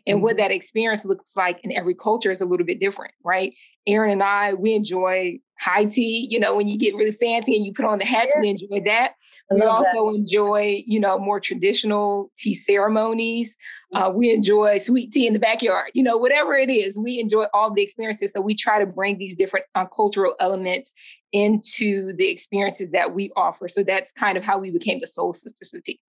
And 0.06 0.16
mm-hmm. 0.16 0.24
what 0.24 0.36
that 0.38 0.50
experience 0.50 1.04
looks 1.04 1.36
like 1.36 1.60
in 1.62 1.72
every 1.72 1.94
culture 1.94 2.30
is 2.30 2.40
a 2.40 2.46
little 2.46 2.66
bit 2.66 2.80
different, 2.80 3.14
right? 3.22 3.54
Aaron 3.86 4.10
and 4.10 4.22
I, 4.22 4.54
we 4.54 4.74
enjoy 4.74 5.38
high 5.60 5.84
tea, 5.84 6.26
you 6.30 6.40
know, 6.40 6.56
when 6.56 6.66
you 6.66 6.78
get 6.78 6.94
really 6.94 7.12
fancy 7.12 7.54
and 7.54 7.66
you 7.66 7.72
put 7.72 7.84
on 7.84 7.98
the 7.98 8.04
hats, 8.04 8.32
yeah. 8.34 8.40
we 8.40 8.48
enjoy 8.48 8.80
that. 8.86 9.12
we 9.50 9.60
also 9.62 10.10
that. 10.10 10.14
enjoy, 10.14 10.82
you 10.86 10.98
know, 10.98 11.18
more 11.18 11.38
traditional 11.38 12.32
tea 12.38 12.54
ceremonies. 12.54 13.56
Mm. 13.94 14.00
Uh, 14.00 14.10
we 14.10 14.32
enjoy 14.32 14.78
sweet 14.78 15.12
tea 15.12 15.26
in 15.26 15.34
the 15.34 15.38
backyard, 15.38 15.90
you 15.92 16.02
know, 16.02 16.16
whatever 16.16 16.54
it 16.54 16.70
is, 16.70 16.96
we 16.96 17.20
enjoy 17.20 17.44
all 17.52 17.72
the 17.72 17.82
experiences. 17.82 18.32
So 18.32 18.40
we 18.40 18.54
try 18.54 18.78
to 18.78 18.86
bring 18.86 19.18
these 19.18 19.36
different 19.36 19.66
uh, 19.74 19.84
cultural 19.84 20.34
elements 20.40 20.94
into 21.32 22.14
the 22.16 22.28
experiences 22.28 22.90
that 22.92 23.14
we 23.14 23.30
offer. 23.36 23.68
So 23.68 23.82
that's 23.82 24.12
kind 24.12 24.38
of 24.38 24.44
how 24.44 24.58
we 24.58 24.70
became 24.70 25.00
the 25.00 25.06
Soul 25.06 25.34
Sisters 25.34 25.74
of 25.74 25.84
Tea. 25.84 26.00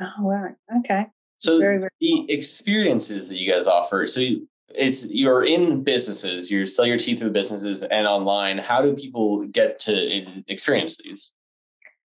Oh, 0.00 0.22
right. 0.22 0.54
Okay. 0.78 1.06
So 1.38 1.58
very, 1.58 1.78
very 1.78 1.90
the 2.00 2.16
cool. 2.16 2.26
experiences 2.28 3.28
that 3.28 3.36
you 3.36 3.50
guys 3.50 3.66
offer. 3.66 4.06
So 4.06 4.20
you, 4.20 4.48
is 4.74 5.10
you're 5.10 5.44
in 5.44 5.82
businesses, 5.82 6.50
you 6.50 6.66
sell 6.66 6.86
your 6.86 6.96
tea 6.98 7.16
through 7.16 7.30
businesses 7.30 7.82
and 7.82 8.06
online. 8.06 8.58
How 8.58 8.82
do 8.82 8.94
people 8.94 9.44
get 9.46 9.78
to 9.80 10.42
experience 10.48 10.98
these? 10.98 11.32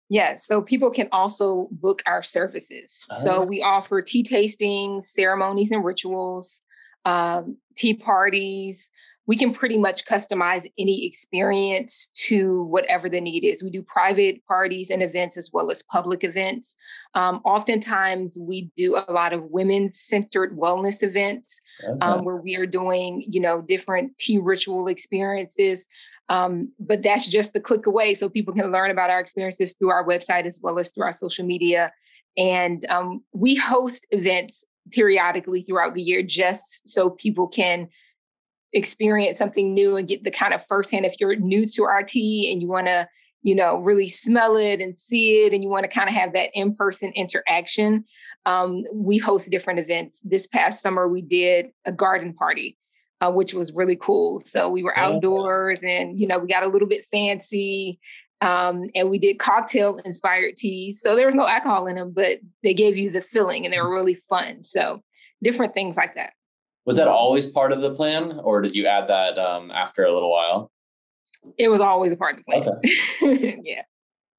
Yes, 0.09 0.45
so 0.45 0.61
people 0.61 0.91
can 0.91 1.07
also 1.11 1.67
book 1.71 2.01
our 2.05 2.21
services. 2.21 3.05
So 3.23 3.35
Oh. 3.35 3.41
we 3.43 3.61
offer 3.61 4.01
tea 4.01 4.23
tastings, 4.23 5.05
ceremonies 5.05 5.71
and 5.71 5.85
rituals, 5.85 6.61
um, 7.05 7.57
tea 7.77 7.93
parties. 7.93 8.89
We 9.27 9.37
can 9.37 9.53
pretty 9.53 9.77
much 9.77 10.05
customize 10.05 10.69
any 10.77 11.05
experience 11.05 12.09
to 12.27 12.63
whatever 12.63 13.07
the 13.07 13.21
need 13.21 13.43
is. 13.43 13.61
We 13.61 13.69
do 13.69 13.83
private 13.83 14.43
parties 14.45 14.89
and 14.89 15.03
events 15.03 15.37
as 15.37 15.51
well 15.53 15.69
as 15.71 15.83
public 15.83 16.23
events. 16.23 16.75
Um, 17.13 17.39
oftentimes, 17.45 18.37
we 18.39 18.71
do 18.75 18.95
a 18.95 19.11
lot 19.11 19.31
of 19.31 19.43
women-centered 19.45 20.57
wellness 20.57 21.03
events 21.03 21.61
Okay. 21.83 21.99
um, 22.01 22.25
where 22.25 22.37
we 22.37 22.55
are 22.55 22.65
doing, 22.65 23.23
you 23.27 23.39
know, 23.39 23.61
different 23.61 24.17
tea 24.17 24.37
ritual 24.37 24.87
experiences. 24.87 25.87
Um, 26.29 26.71
but 26.79 27.03
that's 27.03 27.27
just 27.27 27.53
the 27.53 27.59
click 27.59 27.85
away. 27.85 28.15
So 28.15 28.29
people 28.29 28.53
can 28.53 28.71
learn 28.71 28.89
about 28.89 29.09
our 29.09 29.19
experiences 29.19 29.75
through 29.77 29.89
our 29.91 30.05
website 30.05 30.45
as 30.45 30.59
well 30.61 30.79
as 30.79 30.89
through 30.89 31.03
our 31.03 31.13
social 31.13 31.45
media. 31.45 31.91
And 32.37 32.85
um, 32.89 33.23
we 33.33 33.55
host 33.55 34.07
events 34.11 34.63
periodically 34.91 35.61
throughout 35.61 35.93
the 35.93 36.01
year 36.01 36.23
just 36.23 36.87
so 36.87 37.09
people 37.11 37.47
can 37.47 37.87
experience 38.73 39.37
something 39.37 39.73
new 39.73 39.97
and 39.97 40.07
get 40.07 40.23
the 40.23 40.31
kind 40.31 40.53
of 40.53 40.65
firsthand. 40.67 41.05
If 41.05 41.15
you're 41.19 41.35
new 41.35 41.65
to 41.67 41.83
RT 41.83 42.15
and 42.15 42.61
you 42.61 42.67
want 42.67 42.87
to, 42.87 43.07
you 43.43 43.55
know, 43.55 43.77
really 43.77 44.07
smell 44.07 44.55
it 44.55 44.79
and 44.81 44.97
see 44.97 45.45
it, 45.45 45.53
and 45.53 45.63
you 45.63 45.69
want 45.69 45.83
to 45.83 45.89
kind 45.89 46.07
of 46.07 46.15
have 46.15 46.33
that 46.33 46.49
in 46.53 46.75
person 46.75 47.11
interaction, 47.15 48.05
um, 48.45 48.83
we 48.93 49.17
host 49.17 49.49
different 49.49 49.79
events. 49.79 50.21
This 50.21 50.47
past 50.47 50.81
summer, 50.81 51.07
we 51.07 51.21
did 51.21 51.67
a 51.85 51.91
garden 51.91 52.33
party, 52.33 52.77
uh, 53.19 53.31
which 53.31 53.53
was 53.53 53.73
really 53.73 53.95
cool. 53.95 54.39
So 54.41 54.69
we 54.69 54.83
were 54.83 54.97
Oh. 54.97 55.15
outdoors 55.15 55.83
and, 55.83 56.19
you 56.19 56.27
know, 56.27 56.39
we 56.39 56.47
got 56.47 56.63
a 56.63 56.67
little 56.67 56.87
bit 56.87 57.05
fancy. 57.11 57.99
Um, 58.41 58.89
and 58.95 59.09
we 59.11 59.19
did 59.19 59.37
cocktail 59.37 59.97
inspired 60.03 60.55
teas. 60.57 60.99
So 60.99 61.15
there 61.15 61.27
was 61.27 61.35
no 61.35 61.45
alcohol 61.47 61.85
in 61.85 61.95
them, 61.95 62.11
but 62.11 62.39
they 62.63 62.73
gave 62.73 62.97
you 62.97 63.11
the 63.11 63.21
feeling 63.21 63.65
and 63.65 63.73
they 63.73 63.79
were 63.79 63.93
really 63.93 64.15
fun. 64.15 64.63
So 64.63 65.03
different 65.43 65.75
things 65.75 65.95
like 65.95 66.15
that. 66.15 66.33
Was 66.85 66.97
that 66.97 67.07
always 67.07 67.45
part 67.45 67.71
of 67.71 67.81
the 67.81 67.93
plan, 67.93 68.39
or 68.43 68.61
did 68.61 68.75
you 68.75 68.87
add 68.87 69.07
that 69.07 69.37
um, 69.37 69.69
after 69.71 70.03
a 70.03 70.11
little 70.11 70.31
while? 70.31 70.71
It 71.57 71.67
was 71.69 71.79
always 71.81 72.11
a 72.11 72.15
part 72.15 72.37
of 72.39 72.43
the 72.45 72.79
plan. 73.21 73.61
yeah. 73.63 73.83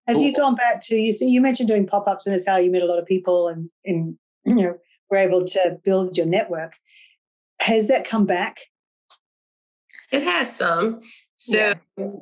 Have 0.09 0.21
you 0.21 0.35
gone 0.35 0.57
back 0.57 0.81
to 0.87 0.97
you 0.97 1.13
see 1.13 1.29
you 1.29 1.41
mentioned 1.41 1.69
doing 1.69 1.87
pop-ups 1.87 2.27
and 2.27 2.35
that's 2.35 2.47
how 2.47 2.57
you 2.57 2.71
met 2.73 2.83
a 2.83 2.87
lot 2.87 2.99
of 2.99 3.07
people 3.07 3.47
and 3.49 3.71
and 3.85 4.17
you 4.45 4.55
know 4.55 4.79
were 5.11 5.19
able 5.19 5.45
to 5.45 5.79
build 5.85 6.17
your 6.17 6.27
network. 6.27 6.75
Has 7.61 7.87
that 7.89 8.05
come 8.05 8.27
back? 8.27 8.59
It 10.11 10.23
has 10.25 10.55
some. 10.55 11.01
So 11.37 11.57
Yeah. 11.59 11.75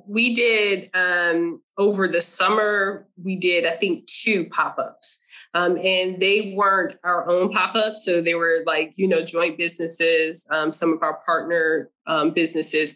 we 0.06 0.34
did 0.34 0.90
um, 0.94 1.62
over 1.78 2.08
the 2.08 2.20
summer, 2.20 3.06
we 3.22 3.36
did, 3.36 3.66
I 3.66 3.72
think, 3.72 4.06
two 4.06 4.48
pop 4.50 4.78
ups. 4.78 5.22
Um, 5.54 5.76
and 5.78 6.20
they 6.20 6.54
weren't 6.56 6.96
our 7.02 7.28
own 7.28 7.50
pop 7.50 7.74
ups. 7.74 8.04
So 8.04 8.20
they 8.20 8.34
were 8.34 8.62
like, 8.66 8.92
you 8.96 9.08
know, 9.08 9.24
joint 9.24 9.58
businesses. 9.58 10.46
Um, 10.50 10.72
some 10.72 10.92
of 10.92 11.02
our 11.02 11.20
partner 11.26 11.90
um, 12.06 12.30
businesses 12.30 12.94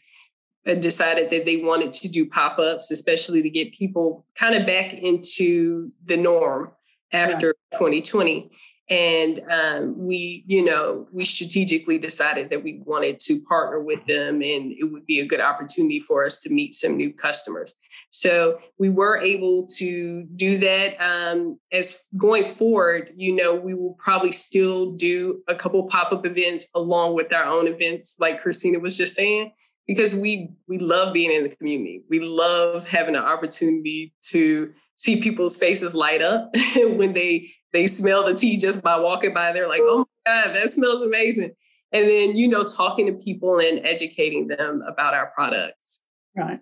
decided 0.65 1.31
that 1.31 1.45
they 1.45 1.57
wanted 1.57 1.93
to 1.93 2.09
do 2.09 2.29
pop 2.29 2.59
ups, 2.59 2.91
especially 2.91 3.43
to 3.43 3.51
get 3.51 3.75
people 3.75 4.25
kind 4.35 4.55
of 4.55 4.67
back 4.67 4.95
into 4.95 5.91
the 6.05 6.17
norm 6.17 6.71
after 7.13 7.55
2020 7.75 8.51
and 8.91 9.41
um, 9.51 9.95
we 9.97 10.45
you 10.47 10.63
know 10.63 11.07
we 11.13 11.25
strategically 11.25 11.99
decided 11.99 12.51
that 12.51 12.63
we 12.63 12.83
wanted 12.85 13.19
to 13.21 13.41
partner 13.43 13.81
with 13.81 14.05
them 14.07 14.43
and 14.43 14.73
it 14.73 14.91
would 14.93 15.07
be 15.07 15.21
a 15.21 15.27
good 15.27 15.41
opportunity 15.41 16.01
for 16.01 16.25
us 16.25 16.41
to 16.41 16.51
meet 16.51 16.75
some 16.75 16.97
new 16.97 17.13
customers. 17.13 17.75
So 18.11 18.59
we 18.79 18.91
were 18.91 19.19
able 19.19 19.67
to 19.79 20.25
do 20.37 20.59
that 20.59 21.01
um, 21.01 21.59
as 21.73 22.07
going 22.17 22.45
forward 22.45 23.11
you 23.17 23.35
know 23.35 23.55
we 23.55 23.75
will 23.75 23.97
probably 23.99 24.33
still 24.33 24.93
do 24.93 25.43
a 25.49 25.55
couple 25.55 25.83
pop-up 25.89 26.27
events 26.27 26.69
along 26.75 27.15
with 27.15 27.33
our 27.33 27.45
own 27.45 27.67
events 27.67 28.17
like 28.21 28.43
christina 28.43 28.79
was 28.79 28.97
just 28.97 29.15
saying 29.15 29.53
because 29.87 30.15
we 30.15 30.51
we 30.69 30.79
love 30.79 31.13
being 31.13 31.33
in 31.33 31.43
the 31.43 31.55
community 31.57 32.03
we 32.11 32.21
love 32.21 32.89
having 32.89 33.17
an 33.17 33.23
opportunity 33.23 34.15
to 34.23 34.73
see 34.97 35.21
people's 35.21 35.57
faces 35.57 35.95
light 35.95 36.23
up 36.23 36.51
when 36.77 37.13
they 37.13 37.49
they 37.73 37.87
smell 37.89 38.25
the 38.25 38.35
tea 38.35 38.57
just 38.57 38.83
by 38.85 38.97
walking 38.99 39.35
by. 39.35 39.51
They're 39.51 39.69
like, 39.69 39.81
oh 39.83 40.07
my 40.25 40.45
God, 40.45 40.55
that 40.55 40.71
smells 40.71 41.03
amazing. 41.03 41.51
And 41.91 42.07
then, 42.07 42.37
you 42.37 42.47
know, 42.47 42.63
talking 42.63 43.07
to 43.07 43.13
people 43.13 43.59
and 43.59 43.85
educating 43.85 44.47
them 44.47 44.81
about 44.87 45.13
our 45.13 45.33
products. 45.35 46.03
Right. 46.37 46.61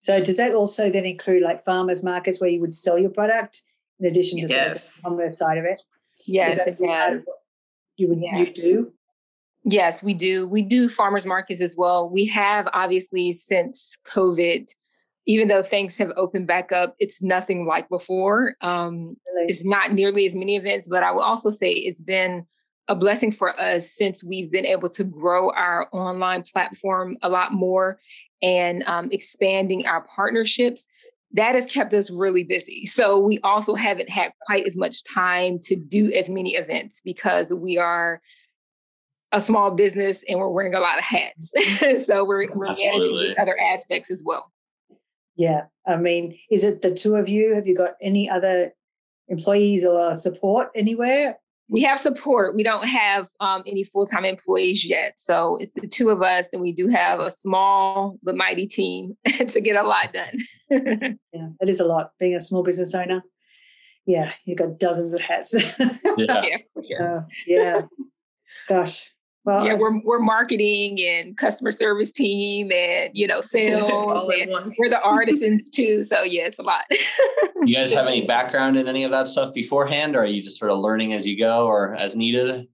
So 0.00 0.20
does 0.22 0.38
that 0.38 0.54
also 0.54 0.90
then 0.90 1.04
include 1.04 1.42
like 1.42 1.62
farmers 1.64 2.02
markets 2.02 2.40
where 2.40 2.48
you 2.48 2.60
would 2.62 2.72
sell 2.72 2.98
your 2.98 3.10
product 3.10 3.62
in 4.00 4.06
addition 4.06 4.40
to 4.40 4.46
Yes. 4.48 4.50
sort 4.50 4.66
of 4.66 5.18
the 5.18 5.22
commerce 5.22 5.38
side 5.38 5.58
of 5.58 5.66
it? 5.66 5.82
Yes. 6.26 6.52
Is 6.52 6.58
that 6.58 6.68
it 6.68 6.78
part 6.78 7.08
has. 7.10 7.16
of 7.18 7.22
what 7.26 7.38
you 7.96 8.08
would 8.08 8.20
Yeah. 8.22 8.38
you 8.38 8.52
do? 8.52 8.92
Yes, 9.64 10.02
we 10.02 10.12
do. 10.12 10.46
We 10.46 10.62
do 10.62 10.88
farmers 10.88 11.24
markets 11.24 11.60
as 11.62 11.74
well. 11.76 12.10
We 12.10 12.26
have 12.26 12.68
obviously 12.74 13.32
since 13.32 13.96
COVID, 14.06 14.68
even 15.26 15.48
though 15.48 15.62
things 15.62 15.96
have 15.96 16.12
opened 16.16 16.46
back 16.46 16.70
up, 16.70 16.94
it's 16.98 17.22
nothing 17.22 17.66
like 17.66 17.88
before. 17.88 18.54
Um, 18.60 19.16
Really? 19.34 19.52
it's 19.52 19.64
not 19.64 19.92
nearly 19.92 20.26
as 20.26 20.34
many 20.34 20.56
events, 20.56 20.86
but 20.86 21.02
I 21.02 21.12
will 21.12 21.22
also 21.22 21.50
say 21.50 21.72
it's 21.72 22.02
been 22.02 22.46
a 22.88 22.94
blessing 22.94 23.32
for 23.32 23.58
us 23.58 23.90
since 23.90 24.22
we've 24.22 24.50
been 24.50 24.66
able 24.66 24.90
to 24.90 25.04
grow 25.04 25.50
our 25.52 25.88
online 25.92 26.42
platform 26.42 27.16
a 27.22 27.30
lot 27.30 27.52
more 27.52 27.98
and 28.42 28.82
um, 28.86 29.08
expanding 29.10 29.86
our 29.86 30.02
partnerships. 30.02 30.86
That 31.32 31.54
has 31.54 31.64
kept 31.64 31.94
us 31.94 32.10
really 32.10 32.44
busy. 32.44 32.84
So 32.84 33.18
we 33.18 33.38
also 33.42 33.74
haven't 33.74 34.10
had 34.10 34.32
quite 34.46 34.66
as 34.66 34.76
much 34.76 35.02
time 35.04 35.58
to 35.60 35.74
do 35.74 36.12
as 36.12 36.28
many 36.28 36.54
events 36.54 37.00
because 37.02 37.52
we 37.52 37.78
are 37.78 38.20
a 39.34 39.40
small 39.40 39.72
business 39.72 40.24
and 40.28 40.38
we're 40.38 40.48
wearing 40.48 40.74
a 40.74 40.80
lot 40.80 40.98
of 40.98 41.04
hats. 41.04 41.52
so 42.06 42.24
we're, 42.24 42.48
we're 42.54 42.66
managing 42.66 43.34
other 43.38 43.58
aspects 43.58 44.10
as 44.10 44.22
well. 44.24 44.50
Yeah. 45.36 45.62
I 45.86 45.96
mean, 45.96 46.38
is 46.50 46.62
it 46.62 46.82
the 46.82 46.94
two 46.94 47.16
of 47.16 47.28
you? 47.28 47.54
Have 47.54 47.66
you 47.66 47.76
got 47.76 47.94
any 48.00 48.30
other 48.30 48.70
employees 49.28 49.84
or 49.84 50.14
support 50.14 50.68
anywhere? 50.76 51.36
We 51.68 51.82
have 51.82 51.98
support. 51.98 52.54
We 52.54 52.62
don't 52.62 52.86
have 52.86 53.28
um, 53.40 53.64
any 53.66 53.84
full 53.84 54.06
time 54.06 54.24
employees 54.24 54.84
yet. 54.84 55.14
So 55.16 55.56
it's 55.60 55.74
the 55.74 55.88
two 55.88 56.10
of 56.10 56.22
us, 56.22 56.52
and 56.52 56.60
we 56.60 56.72
do 56.72 56.88
have 56.88 57.20
a 57.20 57.32
small 57.32 58.18
but 58.22 58.36
mighty 58.36 58.66
team 58.66 59.16
to 59.24 59.60
get 59.60 59.76
a 59.76 59.82
lot 59.82 60.12
done. 60.12 60.38
Yeah, 61.32 61.48
that 61.60 61.68
is 61.68 61.80
a 61.80 61.84
lot. 61.84 62.10
Being 62.20 62.34
a 62.34 62.40
small 62.40 62.62
business 62.62 62.94
owner, 62.94 63.22
yeah, 64.06 64.30
you've 64.44 64.58
got 64.58 64.78
dozens 64.78 65.12
of 65.12 65.20
hats. 65.20 65.54
Yeah. 66.16 66.44
yeah. 66.80 67.04
Uh, 67.04 67.22
yeah. 67.46 67.82
Gosh. 68.68 69.13
Well, 69.44 69.66
Yeah, 69.66 69.74
we're 69.74 70.00
we're 70.00 70.20
marketing 70.20 70.98
and 71.02 71.36
customer 71.36 71.70
service 71.70 72.12
team 72.12 72.72
and 72.72 73.10
you 73.12 73.26
know 73.26 73.40
sales. 73.42 73.90
All 74.06 74.30
and 74.30 74.74
we're 74.78 74.88
the 74.88 75.00
artisans 75.04 75.70
too. 75.70 76.02
So 76.04 76.22
yeah, 76.22 76.46
it's 76.46 76.58
a 76.58 76.62
lot. 76.62 76.84
You 77.64 77.74
guys 77.74 77.92
have 77.92 78.06
any 78.06 78.26
background 78.26 78.76
in 78.76 78.88
any 78.88 79.04
of 79.04 79.10
that 79.10 79.28
stuff 79.28 79.52
beforehand, 79.54 80.16
or 80.16 80.20
are 80.22 80.26
you 80.26 80.42
just 80.42 80.58
sort 80.58 80.70
of 80.70 80.78
learning 80.78 81.12
as 81.12 81.26
you 81.26 81.38
go 81.38 81.66
or 81.66 81.94
as 81.94 82.16
needed? 82.16 82.66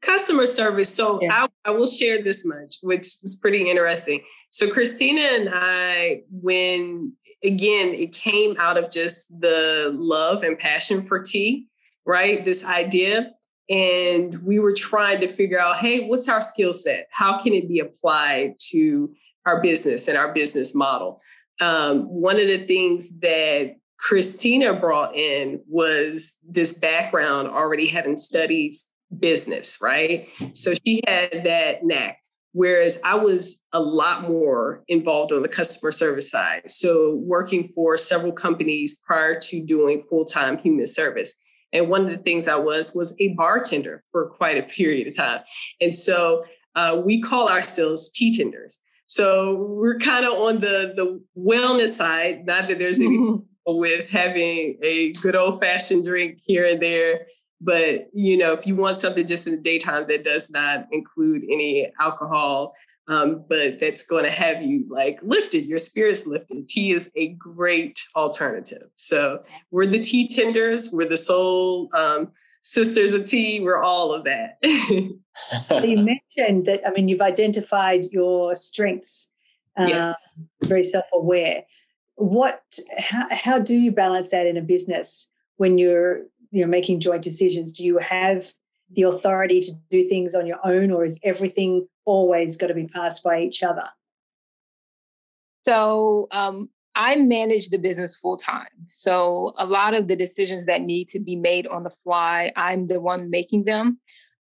Customer 0.00 0.46
service. 0.46 0.94
So 0.94 1.18
Yeah. 1.20 1.46
I, 1.64 1.70
I 1.70 1.70
will 1.72 1.88
share 1.88 2.22
this 2.22 2.46
much, 2.46 2.76
which 2.82 3.00
is 3.00 3.36
pretty 3.40 3.68
interesting. 3.68 4.22
So 4.50 4.70
Christina 4.70 5.22
and 5.22 5.50
I, 5.52 6.20
when 6.30 7.12
again, 7.42 7.88
it 7.88 8.12
came 8.12 8.56
out 8.60 8.78
of 8.78 8.90
just 8.90 9.28
the 9.40 9.92
love 9.96 10.44
and 10.44 10.58
passion 10.58 11.02
for 11.02 11.20
tea, 11.20 11.66
right? 12.06 12.44
This 12.44 12.64
idea. 12.64 13.32
And 13.70 14.34
we 14.44 14.58
were 14.58 14.72
trying 14.72 15.20
to 15.20 15.28
figure 15.28 15.60
out, 15.60 15.76
hey, 15.76 16.06
what's 16.06 16.28
our 16.28 16.40
skill 16.40 16.72
set? 16.72 17.08
How 17.10 17.38
can 17.38 17.52
it 17.52 17.68
be 17.68 17.80
applied 17.80 18.54
to 18.70 19.12
our 19.44 19.60
business 19.60 20.08
and 20.08 20.16
our 20.16 20.32
business 20.32 20.74
model? 20.74 21.20
Um, 21.60 22.04
one 22.04 22.40
of 22.40 22.48
the 22.48 22.66
things 22.66 23.18
that 23.20 23.76
Christina 23.98 24.74
brought 24.74 25.14
in 25.14 25.60
was 25.66 26.38
this 26.48 26.72
background 26.72 27.48
already 27.48 27.86
having 27.88 28.16
studied 28.16 28.72
business, 29.18 29.78
right? 29.82 30.28
So 30.52 30.72
she 30.86 31.02
had 31.06 31.42
that 31.44 31.84
knack. 31.84 32.20
Whereas 32.52 33.00
I 33.04 33.14
was 33.14 33.62
a 33.72 33.80
lot 33.80 34.22
more 34.22 34.82
involved 34.88 35.32
on 35.32 35.42
the 35.42 35.48
customer 35.48 35.92
service 35.92 36.30
side. 36.30 36.70
So 36.70 37.16
working 37.16 37.64
for 37.64 37.96
several 37.96 38.32
companies 38.32 39.00
prior 39.06 39.38
to 39.38 39.64
doing 39.64 40.00
full-time 40.02 40.58
human 40.58 40.86
service. 40.86 41.38
And 41.72 41.88
one 41.88 42.04
of 42.04 42.10
the 42.10 42.18
things 42.18 42.48
I 42.48 42.56
was 42.56 42.94
was 42.94 43.14
a 43.20 43.28
bartender 43.34 44.02
for 44.10 44.28
quite 44.28 44.58
a 44.58 44.62
period 44.62 45.06
of 45.06 45.16
time. 45.16 45.40
And 45.80 45.94
so 45.94 46.44
uh, 46.74 47.00
we 47.04 47.20
call 47.20 47.48
ourselves 47.48 48.08
tea 48.10 48.36
tenders. 48.36 48.78
So 49.06 49.56
we're 49.56 49.98
kind 49.98 50.26
of 50.26 50.32
on 50.32 50.60
the 50.60 50.92
the 50.94 51.22
wellness 51.38 51.90
side. 51.90 52.46
Not 52.46 52.68
that 52.68 52.78
there's 52.78 53.00
any 53.00 53.38
with 53.66 54.10
having 54.10 54.78
a 54.82 55.12
good 55.22 55.36
old 55.36 55.60
fashioned 55.60 56.04
drink 56.04 56.38
here 56.46 56.66
and 56.66 56.80
there 56.80 57.26
But 57.60 58.08
you 58.12 58.36
know, 58.36 58.52
if 58.52 58.66
you 58.66 58.76
want 58.76 58.96
something 58.96 59.26
just 59.26 59.46
in 59.46 59.56
the 59.56 59.62
daytime 59.62 60.06
that 60.08 60.24
does 60.24 60.50
not 60.50 60.86
include 60.92 61.42
any 61.44 61.90
alcohol, 62.00 62.74
um, 63.08 63.44
but 63.48 63.80
that's 63.80 64.06
going 64.06 64.24
to 64.24 64.30
have 64.30 64.62
you 64.62 64.84
like 64.88 65.18
lifted, 65.22 65.64
your 65.64 65.78
spirits 65.78 66.26
lifted. 66.26 66.68
Tea 66.68 66.92
is 66.92 67.10
a 67.16 67.28
great 67.28 67.98
alternative. 68.14 68.84
So 68.94 69.42
we're 69.70 69.86
the 69.86 69.98
tea 69.98 70.28
tenders, 70.28 70.90
we're 70.92 71.08
the 71.08 71.16
soul 71.16 71.88
um, 71.94 72.30
sisters 72.60 73.14
of 73.14 73.24
tea, 73.24 73.60
we're 73.60 73.82
all 73.82 74.12
of 74.12 74.24
that. 74.24 74.58
you 74.62 75.18
mentioned 75.70 76.66
that, 76.66 76.80
I 76.86 76.90
mean, 76.90 77.08
you've 77.08 77.22
identified 77.22 78.04
your 78.12 78.54
strengths, 78.54 79.32
um, 79.76 79.88
yes. 79.88 80.34
very 80.64 80.82
self 80.82 81.06
aware. 81.14 81.64
What, 82.16 82.62
how, 82.98 83.26
how 83.30 83.58
do 83.58 83.74
you 83.74 83.90
balance 83.90 84.32
that 84.32 84.46
in 84.46 84.58
a 84.58 84.62
business 84.62 85.32
when 85.56 85.78
you're, 85.78 86.24
you 86.50 86.62
know, 86.62 86.66
making 86.66 87.00
joint 87.00 87.22
decisions? 87.22 87.72
Do 87.72 87.84
you 87.84 87.98
have 87.98 88.52
the 88.90 89.02
authority 89.02 89.60
to 89.60 89.72
do 89.90 90.08
things 90.08 90.34
on 90.34 90.46
your 90.46 90.58
own, 90.64 90.90
or 90.90 91.04
is 91.04 91.18
everything 91.22 91.86
always 92.04 92.56
got 92.56 92.68
to 92.68 92.74
be 92.74 92.86
passed 92.86 93.22
by 93.22 93.40
each 93.40 93.62
other? 93.62 93.88
So 95.64 96.28
um, 96.30 96.70
I 96.94 97.16
manage 97.16 97.68
the 97.68 97.78
business 97.78 98.16
full 98.16 98.38
time. 98.38 98.68
So 98.88 99.52
a 99.58 99.66
lot 99.66 99.94
of 99.94 100.08
the 100.08 100.16
decisions 100.16 100.64
that 100.64 100.82
need 100.82 101.08
to 101.10 101.20
be 101.20 101.36
made 101.36 101.66
on 101.66 101.82
the 101.82 101.90
fly, 101.90 102.52
I'm 102.56 102.86
the 102.86 103.00
one 103.00 103.30
making 103.30 103.64
them. 103.64 104.00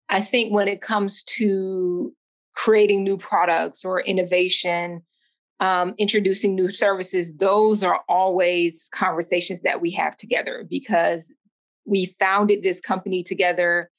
I 0.09 0.21
think 0.21 0.53
when 0.53 0.67
it 0.67 0.81
comes 0.81 1.23
to 1.23 2.13
creating 2.55 3.03
new 3.03 3.17
products 3.17 3.83
or 3.83 4.01
innovation, 4.01 5.01
um, 5.59 5.93
introducing 5.97 6.55
new 6.55 6.71
services, 6.71 7.33
those 7.35 7.83
are 7.83 8.01
always 8.07 8.89
conversations 8.93 9.61
that 9.61 9.81
we 9.81 9.91
have 9.91 10.15
together 10.17 10.65
because 10.69 11.31
we 11.85 12.15
founded 12.19 12.63
this 12.63 12.79
company 12.79 13.23
together. 13.23 13.89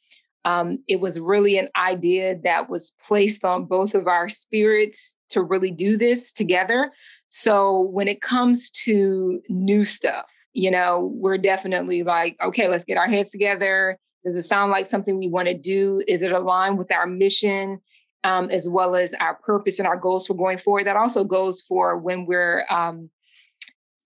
Um, 0.44 0.78
it 0.88 1.00
was 1.00 1.20
really 1.20 1.58
an 1.58 1.68
idea 1.76 2.38
that 2.44 2.70
was 2.70 2.92
placed 3.02 3.44
on 3.44 3.64
both 3.64 3.94
of 3.94 4.06
our 4.06 4.28
spirits 4.28 5.16
to 5.30 5.42
really 5.42 5.70
do 5.70 5.96
this 5.96 6.32
together. 6.32 6.90
So 7.28 7.88
when 7.90 8.08
it 8.08 8.22
comes 8.22 8.70
to 8.84 9.42
new 9.48 9.84
stuff, 9.84 10.26
you 10.52 10.70
know, 10.70 11.12
we're 11.14 11.38
definitely 11.38 12.02
like, 12.02 12.36
okay, 12.42 12.68
let's 12.68 12.84
get 12.84 12.96
our 12.96 13.08
heads 13.08 13.30
together. 13.30 13.98
Does 14.24 14.36
it 14.36 14.42
sound 14.44 14.70
like 14.70 14.88
something 14.88 15.18
we 15.18 15.28
want 15.28 15.48
to 15.48 15.54
do? 15.54 16.02
Is 16.08 16.22
it 16.22 16.32
aligned 16.32 16.78
with 16.78 16.92
our 16.92 17.06
mission 17.06 17.80
um, 18.24 18.50
as 18.50 18.68
well 18.68 18.96
as 18.96 19.14
our 19.14 19.34
purpose 19.36 19.78
and 19.78 19.86
our 19.86 19.96
goals 19.96 20.26
for 20.26 20.34
going 20.34 20.58
forward? 20.58 20.86
That 20.86 20.96
also 20.96 21.24
goes 21.24 21.60
for 21.60 21.96
when 21.96 22.26
we're 22.26 22.64
um, 22.70 23.10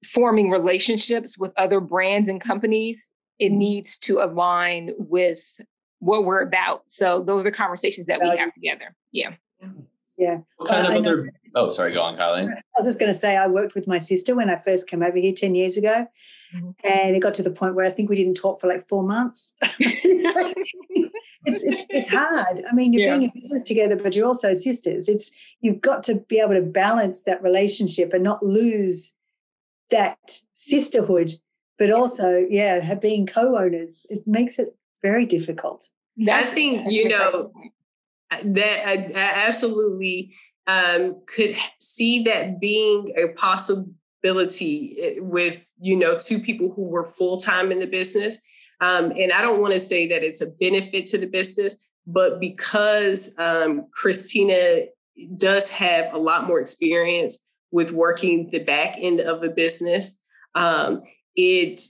forming 0.06 0.50
relationships 0.50 1.38
with 1.38 1.52
other 1.56 1.80
brands 1.80 2.28
and 2.28 2.40
companies. 2.40 3.10
It 3.38 3.48
mm-hmm. 3.48 3.58
needs 3.58 3.98
to 3.98 4.18
align 4.18 4.90
with 4.98 5.60
what 6.02 6.25
we're 6.25 6.42
about. 6.42 6.82
So 6.88 7.23
those 7.23 7.47
are 7.47 7.52
conversations 7.52 8.09
that 8.09 8.21
we 8.21 8.28
have 8.37 8.52
together. 8.52 8.97
Yeah. 9.12 9.35
Yeah. 10.18 10.38
What 10.56 10.68
kind 10.68 10.87
uh, 10.87 10.90
of 10.90 10.97
other? 10.97 11.32
Oh, 11.54 11.68
sorry. 11.68 11.92
Go 11.92 12.02
on, 12.02 12.16
Kylie. 12.16 12.49
I 12.49 12.61
was 12.76 12.87
just 12.87 12.99
going 12.99 13.12
to 13.12 13.18
say 13.18 13.37
I 13.37 13.47
worked 13.47 13.76
with 13.76 13.87
my 13.87 13.99
sister 13.99 14.35
when 14.35 14.50
I 14.50 14.56
first 14.56 14.88
came 14.88 15.02
over 15.02 15.16
here 15.16 15.32
ten 15.32 15.54
years 15.54 15.76
ago, 15.76 16.06
mm-hmm. 16.54 16.71
and 16.85 17.16
it 17.16 17.23
got 17.23 17.35
to 17.35 17.42
the 17.42 17.50
point 17.50 17.76
where 17.76 17.87
I 17.87 17.90
think 17.90 18.11
we 18.11 18.16
didn't 18.16 18.35
talk 18.35 18.61
for 18.61 18.66
like 18.66 18.87
four 18.88 19.02
months. 19.02 19.56
it's 19.78 21.62
it's 21.62 21.85
it's 21.88 22.09
hard. 22.09 22.62
I 22.68 22.75
mean, 22.75 22.92
you're 22.92 23.02
yeah. 23.02 23.16
being 23.16 23.23
in 23.23 23.40
business 23.40 23.62
together, 23.62 23.97
but 23.97 24.14
you're 24.14 24.26
also 24.26 24.54
sisters. 24.54 25.09
It's 25.09 25.30
you've 25.61 25.80
got 25.80 26.02
to 26.04 26.16
be 26.28 26.40
able 26.40 26.54
to 26.54 26.62
balance 26.62 27.25
that 27.25 27.42
relationship 27.42 28.12
and 28.12 28.23
not 28.23 28.42
lose 28.42 29.16
that 29.90 30.18
sisterhood, 30.52 31.32
but 31.78 31.90
also, 31.90 32.44
yeah, 32.50 32.94
being 32.97 33.26
co-owners. 33.26 34.06
It 34.11 34.26
makes 34.26 34.59
it 34.59 34.76
very 35.03 35.26
difficult. 35.26 35.90
I 36.31 36.42
think 36.44 36.90
you 36.90 37.09
know 37.09 37.53
that 38.44 38.83
I, 38.87 39.09
I 39.14 39.46
absolutely 39.46 40.35
um, 40.66 41.20
could 41.27 41.55
see 41.81 42.22
that 42.25 42.61
being 42.61 43.12
a 43.16 43.33
possibility 43.35 44.96
eh, 45.01 45.14
with 45.18 45.72
you 45.81 45.96
know 45.96 46.16
two 46.18 46.38
people 46.38 46.72
who 46.72 46.83
were 46.83 47.05
full 47.05 47.38
time 47.38 47.72
in 47.72 47.79
the 47.79 47.87
business. 47.87 48.40
Um, 48.81 49.12
and 49.16 49.33
I 49.33 49.40
don't 49.40 49.61
want 49.61 49.72
to 49.75 49.79
say 49.79 50.09
that 50.09 50.25
it's 50.25 50.42
a 50.42 50.51
benefit 50.59 51.07
to 51.07 51.18
the 51.18 51.27
business, 51.27 51.88
but 52.07 52.40
because 52.40 53.33
um, 53.38 53.87
Christina 53.92 54.81
does 55.37 55.70
have 55.70 56.12
a 56.12 56.18
lot 56.18 56.48
more 56.48 56.61
experience 56.61 57.46
with 57.70 57.92
working 57.92 58.51
the 58.51 58.59
back 58.59 58.96
end 58.98 59.20
of 59.20 59.42
a 59.44 59.51
business, 59.51 60.18
um, 60.57 61.03
it 61.37 61.81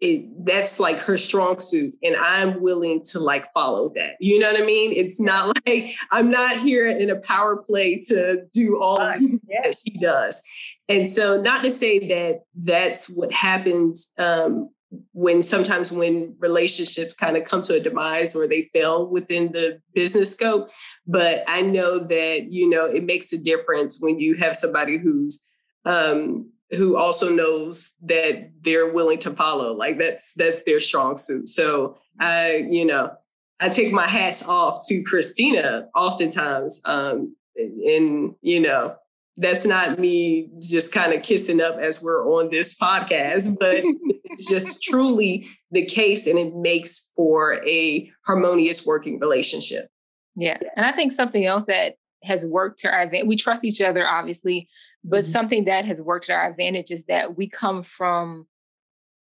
it 0.00 0.24
that's 0.46 0.80
like 0.80 0.98
her 0.98 1.16
strong 1.16 1.58
suit 1.58 1.94
and 2.02 2.16
i'm 2.16 2.60
willing 2.62 3.02
to 3.02 3.20
like 3.20 3.52
follow 3.52 3.90
that. 3.94 4.16
You 4.20 4.38
know 4.38 4.50
what 4.50 4.60
i 4.60 4.64
mean? 4.64 4.92
It's 4.92 5.20
not 5.20 5.56
like 5.66 5.90
i'm 6.10 6.30
not 6.30 6.56
here 6.56 6.86
in 6.86 7.10
a 7.10 7.20
power 7.20 7.56
play 7.56 8.00
to 8.08 8.42
do 8.52 8.80
all 8.80 9.00
uh, 9.00 9.16
yeah. 9.20 9.60
that 9.62 9.76
she 9.78 9.98
does. 9.98 10.42
And 10.88 11.06
so 11.06 11.40
not 11.40 11.62
to 11.62 11.70
say 11.70 12.08
that 12.08 12.40
that's 12.56 13.08
what 13.14 13.30
happens 13.32 14.12
um, 14.18 14.70
when 15.12 15.42
sometimes 15.42 15.92
when 15.92 16.34
relationships 16.40 17.14
kind 17.14 17.36
of 17.36 17.44
come 17.44 17.62
to 17.62 17.74
a 17.74 17.80
demise 17.80 18.34
or 18.34 18.48
they 18.48 18.62
fail 18.72 19.08
within 19.08 19.52
the 19.52 19.80
business 19.94 20.32
scope 20.32 20.68
but 21.06 21.44
i 21.46 21.62
know 21.62 22.00
that 22.00 22.46
you 22.50 22.68
know 22.68 22.86
it 22.86 23.04
makes 23.04 23.32
a 23.32 23.38
difference 23.38 23.98
when 24.00 24.18
you 24.18 24.34
have 24.34 24.56
somebody 24.56 24.98
who's 24.98 25.46
um, 25.84 26.50
who 26.76 26.96
also 26.96 27.32
knows 27.32 27.94
that 28.02 28.50
they're 28.62 28.92
willing 28.92 29.18
to 29.18 29.30
follow. 29.30 29.74
Like 29.74 29.98
that's 29.98 30.34
that's 30.34 30.62
their 30.64 30.80
strong 30.80 31.16
suit. 31.16 31.48
So 31.48 31.98
I, 32.20 32.66
you 32.70 32.84
know, 32.84 33.12
I 33.60 33.68
take 33.68 33.92
my 33.92 34.06
hats 34.06 34.46
off 34.46 34.86
to 34.88 35.02
Christina 35.02 35.88
oftentimes. 35.94 36.80
Um, 36.84 37.34
and 37.56 38.34
you 38.40 38.60
know, 38.60 38.96
that's 39.36 39.66
not 39.66 39.98
me 39.98 40.50
just 40.60 40.92
kind 40.92 41.12
of 41.12 41.22
kissing 41.22 41.60
up 41.60 41.76
as 41.76 42.02
we're 42.02 42.24
on 42.26 42.50
this 42.50 42.78
podcast, 42.78 43.56
but 43.58 43.82
it's 44.24 44.48
just 44.48 44.82
truly 44.88 45.48
the 45.70 45.84
case 45.84 46.26
and 46.26 46.38
it 46.38 46.54
makes 46.54 47.10
for 47.16 47.64
a 47.66 48.10
harmonious 48.26 48.86
working 48.86 49.18
relationship. 49.18 49.88
Yeah. 50.36 50.58
And 50.76 50.86
I 50.86 50.92
think 50.92 51.12
something 51.12 51.44
else 51.44 51.64
that 51.64 51.96
has 52.22 52.44
worked 52.44 52.80
to 52.80 52.90
our 52.90 53.00
advantage. 53.00 53.28
We 53.28 53.36
trust 53.36 53.64
each 53.64 53.80
other, 53.80 54.06
obviously, 54.06 54.68
but 55.04 55.24
mm-hmm. 55.24 55.32
something 55.32 55.64
that 55.64 55.84
has 55.84 55.98
worked 55.98 56.26
to 56.26 56.32
our 56.32 56.50
advantage 56.50 56.90
is 56.90 57.04
that 57.08 57.36
we 57.36 57.48
come 57.48 57.82
from 57.82 58.46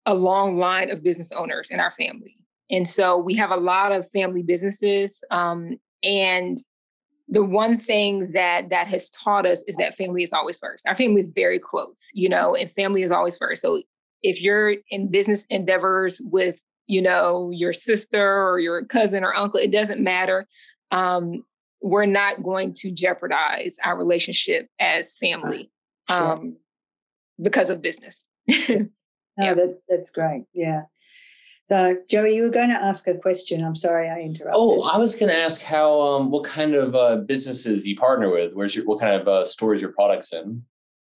a 0.06 0.14
long 0.14 0.58
line 0.58 0.90
of 0.90 1.04
business 1.04 1.32
owners 1.32 1.70
in 1.70 1.80
our 1.80 1.94
family. 1.98 2.38
And 2.70 2.90
so 2.90 3.18
we 3.18 3.36
have 3.36 3.52
a 3.52 3.58
lot 3.58 3.92
of 3.92 4.10
family 4.12 4.44
businesses. 4.44 5.24
Um, 5.32 5.80
and 6.04 6.58
the 7.30 7.44
one 7.44 7.78
thing 7.78 8.32
that 8.34 8.70
that 8.70 8.88
has 8.88 9.10
taught 9.12 9.46
us 9.46 9.64
is 9.68 9.76
that 9.78 9.96
family 9.96 10.24
is 10.24 10.34
always 10.34 10.58
first. 10.58 10.84
Our 10.86 10.96
family 10.96 11.22
is 11.22 11.30
very 11.30 11.60
close, 11.60 12.08
you 12.14 12.28
know, 12.28 12.56
and 12.56 12.72
family 12.74 13.04
is 13.04 13.12
always 13.12 13.38
first. 13.38 13.62
So 13.62 13.82
if 14.22 14.42
you're 14.42 14.76
in 14.90 15.10
business 15.10 15.46
endeavors 15.50 16.20
with, 16.22 16.58
you 16.88 17.02
know, 17.02 17.50
your 17.52 17.74
sister 17.74 18.44
or 18.46 18.60
your 18.60 18.84
cousin 18.86 19.24
or 19.24 19.34
uncle, 19.34 19.60
it 19.60 19.72
doesn't 19.72 20.02
matter. 20.02 20.46
Um, 20.92 21.46
we're 21.84 22.06
not 22.06 22.42
going 22.42 22.74
to 22.74 22.92
jeopardize 22.92 23.76
our 23.84 23.98
relationship 23.98 24.68
as 24.80 25.12
family 25.20 25.70
sure. 26.10 26.34
um, 26.34 26.58
because 27.40 27.70
of 27.70 27.82
business. 27.82 28.24
no, 28.48 28.56
yeah. 29.38 29.54
that, 29.54 29.80
that's 29.90 30.10
great. 30.10 30.46
Yeah. 30.54 30.84
So, 31.66 31.98
Joey, 32.10 32.36
you 32.36 32.44
were 32.44 32.50
going 32.50 32.70
to 32.70 32.76
ask 32.76 33.08
a 33.08 33.16
question. 33.16 33.64
I'm 33.64 33.76
sorry 33.76 34.10
I 34.10 34.22
interrupted. 34.22 34.56
Oh, 34.56 34.84
I 34.84 34.98
was 34.98 35.16
going 35.16 35.32
to 35.32 35.38
ask 35.38 35.62
how, 35.62 36.02
um, 36.02 36.32
what 36.32 36.46
kind 36.46 36.74
of 36.74 36.96
uh, 36.96 37.18
businesses 37.18 37.86
you 37.86 37.98
partner 37.98 38.32
with. 38.32 38.54
Where's 38.54 38.76
your, 38.76 38.86
what 38.86 39.00
kind 39.00 39.22
of 39.22 39.28
uh, 39.28 39.46
stores 39.46 39.82
your 39.82 39.92
products 39.92 40.34
in? 40.34 40.64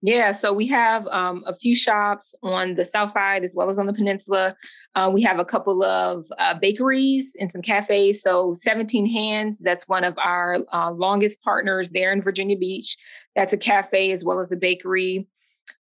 Yeah, 0.04 0.32
so 0.32 0.54
we 0.54 0.68
have 0.68 1.08
um, 1.08 1.44
a 1.48 1.56
few 1.56 1.76
shops 1.76 2.36
on 2.44 2.76
the 2.76 2.86
south 2.86 3.12
side 3.12 3.44
as 3.44 3.56
well 3.56 3.70
as 3.70 3.80
on 3.80 3.88
the 3.88 3.94
peninsula. 3.94 4.56
Uh, 4.94 5.10
we 5.12 5.24
have 5.24 5.40
a 5.40 5.46
couple 5.46 5.84
of 5.84 6.26
uh, 6.38 6.54
bakeries 6.54 7.36
and 7.40 7.52
some 7.52 7.64
cafes. 7.64 8.22
So 8.22 8.56
17 8.62 9.12
Hands, 9.12 9.60
that's 9.60 9.88
one 9.88 10.04
of 10.04 10.16
our 10.20 10.58
uh, 10.72 10.92
longest 10.92 11.42
partners 11.42 11.90
there 11.90 12.12
in 12.12 12.22
Virginia 12.22 12.56
Beach. 12.56 12.96
That's 13.36 13.54
a 13.54 13.58
cafe 13.58 14.12
as 14.12 14.24
well 14.24 14.40
as 14.40 14.52
a 14.52 14.56
bakery. 14.56 15.28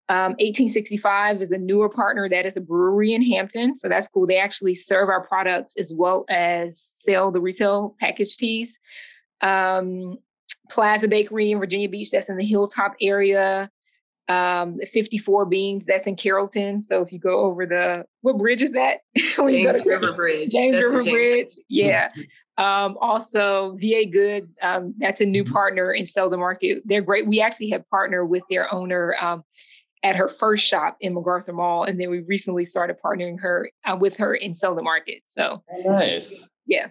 Um, 0.07 0.33
1865 0.33 1.41
is 1.41 1.51
a 1.51 1.57
newer 1.57 1.89
partner 1.89 2.29
that 2.29 2.45
is 2.45 2.55
a 2.55 2.61
brewery 2.61 3.13
in 3.13 3.21
Hampton. 3.21 3.75
So 3.75 3.89
that's 3.89 4.07
cool. 4.07 4.27
They 4.27 4.37
actually 4.37 4.75
serve 4.75 5.09
our 5.09 5.25
products 5.27 5.75
as 5.77 5.91
well 5.93 6.25
as 6.29 6.79
sell 6.79 7.31
the 7.31 7.41
retail 7.41 7.95
packaged 7.99 8.39
teas. 8.39 8.79
Um, 9.41 10.19
Plaza 10.69 11.07
Bakery 11.07 11.51
in 11.51 11.59
Virginia 11.59 11.89
Beach, 11.89 12.11
that's 12.11 12.29
in 12.29 12.37
the 12.37 12.45
Hilltop 12.45 12.95
area 13.01 13.69
um 14.27 14.79
54 14.91 15.45
beans 15.45 15.85
that's 15.85 16.07
in 16.07 16.15
carrollton 16.15 16.81
so 16.81 17.01
if 17.01 17.11
you 17.11 17.19
go 17.19 17.41
over 17.41 17.65
the 17.65 18.05
what 18.21 18.37
bridge 18.37 18.61
is 18.61 18.71
that 18.71 18.99
james 19.15 19.85
river 19.85 20.13
bridge 20.13 20.49
james 20.49 20.73
that's 20.73 20.85
river 20.85 21.01
james. 21.01 21.31
bridge 21.31 21.55
yeah 21.69 22.09
um 22.57 22.97
also 23.01 23.77
va 23.79 24.05
goods 24.05 24.57
um 24.63 24.95
that's 24.97 25.21
a 25.21 25.25
new 25.25 25.43
mm-hmm. 25.43 25.53
partner 25.53 25.91
in 25.93 26.07
Selden 26.07 26.39
Market 26.39 26.81
they're 26.85 27.01
great 27.01 27.27
we 27.27 27.39
actually 27.39 27.69
have 27.69 27.87
partnered 27.89 28.29
with 28.29 28.43
their 28.49 28.73
owner 28.73 29.15
um 29.21 29.43
at 30.05 30.15
her 30.15 30.29
first 30.29 30.63
shop 30.63 30.97
in 31.01 31.15
MacArthur 31.15 31.51
Mall, 31.51 31.83
and 31.83 31.99
then 31.99 32.11
we 32.11 32.19
recently 32.19 32.63
started 32.63 32.97
partnering 33.03 33.39
her 33.39 33.71
uh, 33.85 33.97
with 33.99 34.15
her 34.17 34.35
in 34.35 34.53
Selden 34.53 34.83
Market. 34.83 35.23
So 35.25 35.63
nice. 35.83 36.47
Yeah. 36.67 36.89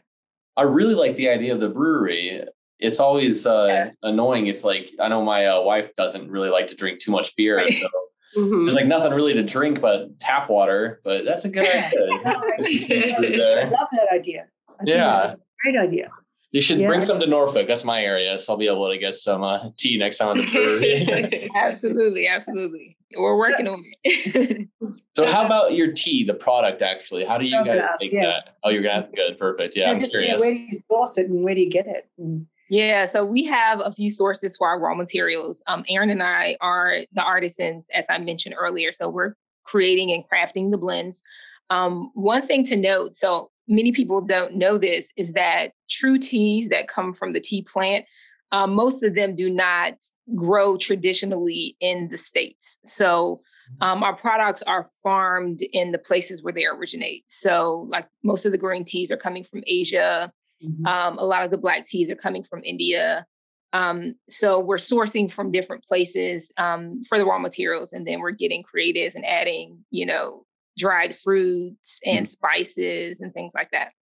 I 0.56 0.62
really 0.62 0.96
like 0.96 1.14
the 1.14 1.28
idea 1.28 1.54
of 1.54 1.60
the 1.60 1.68
brewery. 1.68 2.42
It's 2.84 3.00
always 3.00 3.46
uh, 3.46 3.66
yeah. 3.68 3.90
annoying 4.02 4.46
if, 4.46 4.62
like, 4.64 4.90
I 5.00 5.08
know 5.08 5.24
my 5.24 5.46
uh, 5.46 5.62
wife 5.62 5.94
doesn't 5.94 6.30
really 6.30 6.50
like 6.50 6.66
to 6.68 6.76
drink 6.76 7.00
too 7.00 7.10
much 7.10 7.34
beer, 7.36 7.56
right. 7.56 7.72
so 7.72 7.88
mm-hmm. 8.36 8.64
there's 8.64 8.76
like 8.76 8.86
nothing 8.86 9.12
really 9.12 9.34
to 9.34 9.42
drink 9.42 9.80
but 9.80 10.18
tap 10.18 10.48
water. 10.50 11.00
But 11.04 11.24
that's 11.24 11.44
a 11.44 11.48
good 11.48 11.66
idea. 11.66 11.90
I 12.24 13.70
love 13.70 13.88
that 13.92 14.08
idea. 14.12 14.46
yeah, 14.84 15.34
great 15.62 15.76
idea. 15.76 16.10
You 16.52 16.60
should 16.60 16.78
yeah. 16.78 16.86
bring 16.86 17.04
some 17.04 17.18
to 17.18 17.26
Norfolk. 17.26 17.66
That's 17.66 17.84
my 17.84 18.00
area, 18.00 18.38
so 18.38 18.52
I'll 18.52 18.58
be 18.58 18.68
able 18.68 18.88
to 18.88 18.96
get 18.96 19.16
some 19.16 19.42
uh, 19.42 19.70
tea 19.76 19.98
next 19.98 20.18
time 20.18 20.36
at 20.36 20.36
the 20.36 20.52
brewery. 20.52 21.50
absolutely, 21.56 22.28
absolutely. 22.28 22.96
We're 23.16 23.36
working 23.36 23.66
on 23.66 23.82
it. 24.04 24.68
so, 25.16 25.26
how 25.26 25.44
about 25.44 25.74
your 25.74 25.92
tea, 25.92 26.24
the 26.24 26.34
product? 26.34 26.80
Actually, 26.80 27.24
how 27.24 27.38
do 27.38 27.44
you 27.44 27.50
guys 27.50 27.68
ask, 27.68 28.02
make 28.02 28.12
yeah. 28.12 28.26
that? 28.26 28.56
Oh, 28.62 28.70
you're 28.70 28.82
gonna 28.82 29.02
have 29.02 29.14
good, 29.14 29.36
perfect. 29.36 29.76
Yeah, 29.76 29.90
yeah 29.90 29.96
just 29.96 30.16
yeah, 30.16 30.36
where 30.36 30.52
do 30.52 30.60
you 30.60 30.78
source 30.88 31.18
it 31.18 31.28
and 31.28 31.42
where 31.42 31.56
do 31.56 31.60
you 31.60 31.70
get 31.70 31.88
it? 31.88 32.08
And- 32.18 32.46
yeah, 32.70 33.06
so 33.06 33.24
we 33.24 33.44
have 33.44 33.80
a 33.80 33.92
few 33.92 34.10
sources 34.10 34.56
for 34.56 34.68
our 34.68 34.78
raw 34.78 34.94
materials. 34.94 35.62
Um, 35.66 35.84
Aaron 35.88 36.10
and 36.10 36.22
I 36.22 36.56
are 36.60 37.00
the 37.12 37.22
artisans, 37.22 37.86
as 37.92 38.04
I 38.08 38.18
mentioned 38.18 38.54
earlier. 38.58 38.92
So 38.92 39.08
we're 39.08 39.34
creating 39.64 40.12
and 40.12 40.24
crafting 40.30 40.70
the 40.70 40.78
blends. 40.78 41.22
Um, 41.70 42.10
one 42.14 42.46
thing 42.46 42.64
to 42.66 42.76
note 42.76 43.16
so 43.16 43.50
many 43.68 43.92
people 43.92 44.20
don't 44.20 44.54
know 44.54 44.78
this 44.78 45.10
is 45.16 45.32
that 45.32 45.72
true 45.88 46.18
teas 46.18 46.68
that 46.68 46.88
come 46.88 47.12
from 47.12 47.32
the 47.32 47.40
tea 47.40 47.62
plant, 47.62 48.04
um, 48.52 48.74
most 48.74 49.02
of 49.02 49.14
them 49.14 49.34
do 49.34 49.50
not 49.50 49.94
grow 50.34 50.76
traditionally 50.76 51.76
in 51.80 52.08
the 52.08 52.18
States. 52.18 52.78
So 52.84 53.40
mm-hmm. 53.72 53.82
um, 53.82 54.02
our 54.02 54.14
products 54.14 54.62
are 54.62 54.86
farmed 55.02 55.62
in 55.72 55.92
the 55.92 55.98
places 55.98 56.42
where 56.42 56.52
they 56.52 56.66
originate. 56.66 57.24
So, 57.26 57.86
like 57.88 58.06
most 58.22 58.44
of 58.44 58.52
the 58.52 58.58
green 58.58 58.84
teas 58.84 59.10
are 59.10 59.16
coming 59.16 59.44
from 59.44 59.64
Asia, 59.66 60.30
mm-hmm. 60.62 60.86
um, 60.86 61.18
a 61.18 61.24
lot 61.24 61.44
of 61.44 61.50
the 61.50 61.58
black 61.58 61.86
teas 61.86 62.10
are 62.10 62.16
coming 62.16 62.44
from 62.44 62.62
India. 62.64 63.26
Um, 63.72 64.14
so 64.28 64.60
we're 64.60 64.76
sourcing 64.76 65.30
from 65.30 65.50
different 65.50 65.84
places 65.84 66.52
um, 66.58 67.02
for 67.08 67.18
the 67.18 67.24
raw 67.24 67.38
materials, 67.38 67.92
and 67.92 68.06
then 68.06 68.20
we're 68.20 68.30
getting 68.30 68.62
creative 68.62 69.14
and 69.14 69.26
adding, 69.26 69.84
you 69.90 70.06
know, 70.06 70.44
dried 70.78 71.16
fruits 71.16 71.98
and 72.04 72.26
mm. 72.26 72.30
spices 72.30 73.20
and 73.20 73.32
things 73.32 73.52
like 73.54 73.70
that. 73.72 73.92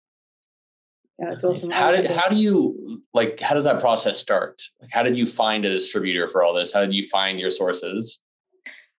Yeah, 1.19 1.31
it's 1.31 1.43
awesome. 1.43 1.69
How 1.69 1.95
do, 1.95 2.11
how 2.11 2.27
do 2.27 2.35
you 2.35 3.03
like 3.13 3.39
how 3.39 3.53
does 3.53 3.65
that 3.65 3.79
process 3.79 4.17
start? 4.17 4.61
Like 4.81 4.89
how 4.91 5.03
did 5.03 5.15
you 5.15 5.25
find 5.25 5.63
a 5.63 5.69
distributor 5.69 6.27
for 6.27 6.43
all 6.43 6.53
this? 6.53 6.73
How 6.73 6.81
did 6.81 6.93
you 6.93 7.07
find 7.07 7.39
your 7.39 7.51
sources? 7.51 8.19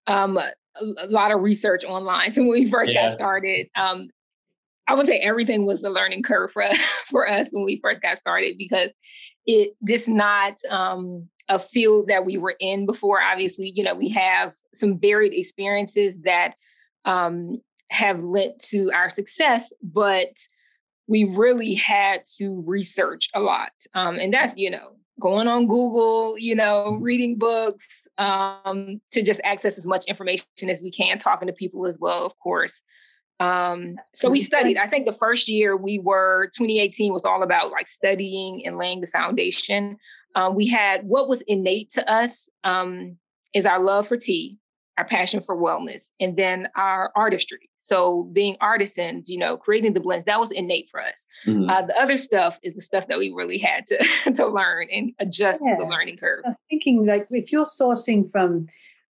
Um 0.06 0.36
a, 0.36 0.52
a 0.98 1.08
lot 1.08 1.32
of 1.32 1.40
research 1.40 1.84
online. 1.84 2.32
So 2.32 2.42
when 2.46 2.50
we 2.50 2.70
first 2.70 2.92
yeah. 2.92 3.08
got 3.08 3.14
started, 3.14 3.66
um 3.74 4.10
I 4.86 4.94
would 4.94 5.06
say 5.06 5.18
everything 5.18 5.64
was 5.66 5.82
a 5.82 5.90
learning 5.90 6.22
curve 6.22 6.52
for 6.52 6.62
us, 6.62 6.76
for 7.10 7.28
us 7.28 7.50
when 7.52 7.64
we 7.64 7.80
first 7.82 8.02
got 8.02 8.18
started 8.18 8.56
because 8.58 8.90
it 9.46 9.72
this 9.80 10.08
not 10.08 10.54
um 10.70 11.28
a 11.48 11.58
field 11.58 12.08
that 12.08 12.24
we 12.24 12.38
were 12.38 12.56
in 12.60 12.86
before. 12.86 13.20
Obviously, 13.20 13.72
you 13.74 13.84
know, 13.84 13.94
we 13.94 14.08
have 14.08 14.54
some 14.74 14.98
varied 14.98 15.34
experiences 15.34 16.20
that 16.22 16.54
um, 17.04 17.60
have 17.90 18.22
led 18.22 18.54
to 18.60 18.90
our 18.92 19.10
success, 19.10 19.72
but 19.82 20.30
we 21.06 21.24
really 21.24 21.74
had 21.74 22.22
to 22.38 22.62
research 22.66 23.28
a 23.34 23.40
lot. 23.40 23.72
Um, 23.94 24.16
and 24.16 24.32
that's, 24.32 24.56
you 24.56 24.70
know, 24.70 24.96
going 25.20 25.46
on 25.46 25.66
Google, 25.66 26.38
you 26.38 26.54
know, 26.54 26.98
reading 27.00 27.36
books 27.38 28.06
um, 28.18 29.00
to 29.12 29.22
just 29.22 29.40
access 29.44 29.76
as 29.76 29.86
much 29.86 30.04
information 30.06 30.46
as 30.68 30.80
we 30.80 30.90
can, 30.90 31.18
talking 31.18 31.46
to 31.46 31.52
people 31.52 31.86
as 31.86 31.98
well, 32.00 32.24
of 32.24 32.36
course. 32.38 32.80
Um, 33.40 33.96
so 34.14 34.30
we 34.30 34.42
studied. 34.42 34.76
I 34.76 34.86
think 34.86 35.06
the 35.06 35.16
first 35.18 35.48
year 35.48 35.76
we 35.76 35.98
were 35.98 36.50
2018 36.56 37.12
was 37.12 37.24
all 37.24 37.42
about 37.42 37.70
like 37.70 37.88
studying 37.88 38.64
and 38.64 38.78
laying 38.78 39.00
the 39.00 39.06
foundation. 39.08 39.96
Um, 40.34 40.54
we 40.54 40.66
had 40.66 41.04
what 41.04 41.28
was 41.28 41.42
innate 41.42 41.90
to 41.92 42.10
us 42.10 42.48
um, 42.62 43.16
is 43.52 43.66
our 43.66 43.80
love 43.80 44.08
for 44.08 44.16
tea 44.16 44.58
our 44.98 45.04
passion 45.04 45.42
for 45.44 45.56
wellness, 45.56 46.10
and 46.20 46.36
then 46.36 46.68
our 46.76 47.10
artistry. 47.16 47.68
So 47.80 48.30
being 48.32 48.56
artisans, 48.60 49.28
you 49.28 49.38
know, 49.38 49.56
creating 49.56 49.92
the 49.92 50.00
blends, 50.00 50.26
that 50.26 50.40
was 50.40 50.50
innate 50.52 50.88
for 50.90 51.02
us. 51.02 51.26
Mm-hmm. 51.46 51.68
Uh, 51.68 51.82
the 51.82 52.00
other 52.00 52.16
stuff 52.16 52.58
is 52.62 52.74
the 52.74 52.80
stuff 52.80 53.08
that 53.08 53.18
we 53.18 53.30
really 53.30 53.58
had 53.58 53.84
to, 53.86 54.32
to 54.36 54.46
learn 54.46 54.88
and 54.92 55.12
adjust 55.18 55.60
yeah. 55.64 55.76
to 55.76 55.82
the 55.82 55.88
learning 55.88 56.16
curve. 56.16 56.42
I 56.44 56.48
was 56.48 56.58
thinking 56.70 57.06
like 57.06 57.26
if 57.30 57.52
you're 57.52 57.64
sourcing 57.64 58.30
from 58.30 58.68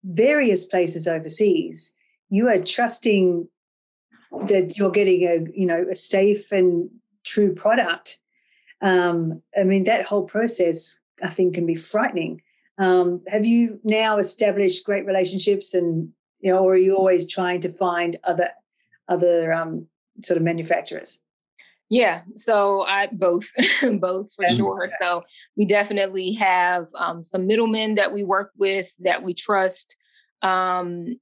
various 0.03 0.65
places 0.65 1.07
overseas, 1.07 1.93
you 2.29 2.47
are 2.47 2.59
trusting 2.59 3.47
that 4.47 4.77
you're 4.77 4.91
getting 4.91 5.23
a, 5.23 5.49
you 5.57 5.65
know, 5.65 5.85
a 5.89 5.95
safe 5.95 6.51
and 6.51 6.89
true 7.23 7.53
product. 7.53 8.19
Um, 8.81 9.41
I 9.59 9.63
mean, 9.63 9.83
that 9.85 10.05
whole 10.05 10.23
process, 10.23 10.99
I 11.23 11.29
think, 11.29 11.55
can 11.55 11.65
be 11.65 11.75
frightening. 11.75 12.41
Um, 12.77 13.21
have 13.27 13.45
you 13.45 13.79
now 13.83 14.17
established 14.17 14.85
great 14.85 15.05
relationships, 15.05 15.73
and 15.73 16.09
you 16.39 16.51
know, 16.51 16.63
or 16.63 16.73
are 16.73 16.77
you 16.77 16.95
always 16.95 17.29
trying 17.29 17.59
to 17.61 17.69
find 17.69 18.17
other 18.23 18.49
other 19.09 19.51
um, 19.51 19.87
sort 20.21 20.37
of 20.37 20.43
manufacturers? 20.43 21.23
Yeah, 21.89 22.21
so 22.35 22.85
I 22.87 23.07
both, 23.11 23.51
both 23.99 24.31
for 24.35 24.47
sure. 24.49 24.91
So 25.01 25.23
we 25.57 25.65
definitely 25.65 26.33
have 26.33 26.87
um, 26.95 27.23
some 27.23 27.47
middlemen 27.47 27.95
that 27.95 28.13
we 28.13 28.23
work 28.23 28.51
with 28.57 28.93
that 28.99 29.23
we 29.23 29.33
trust, 29.33 29.95
um, 30.43 31.19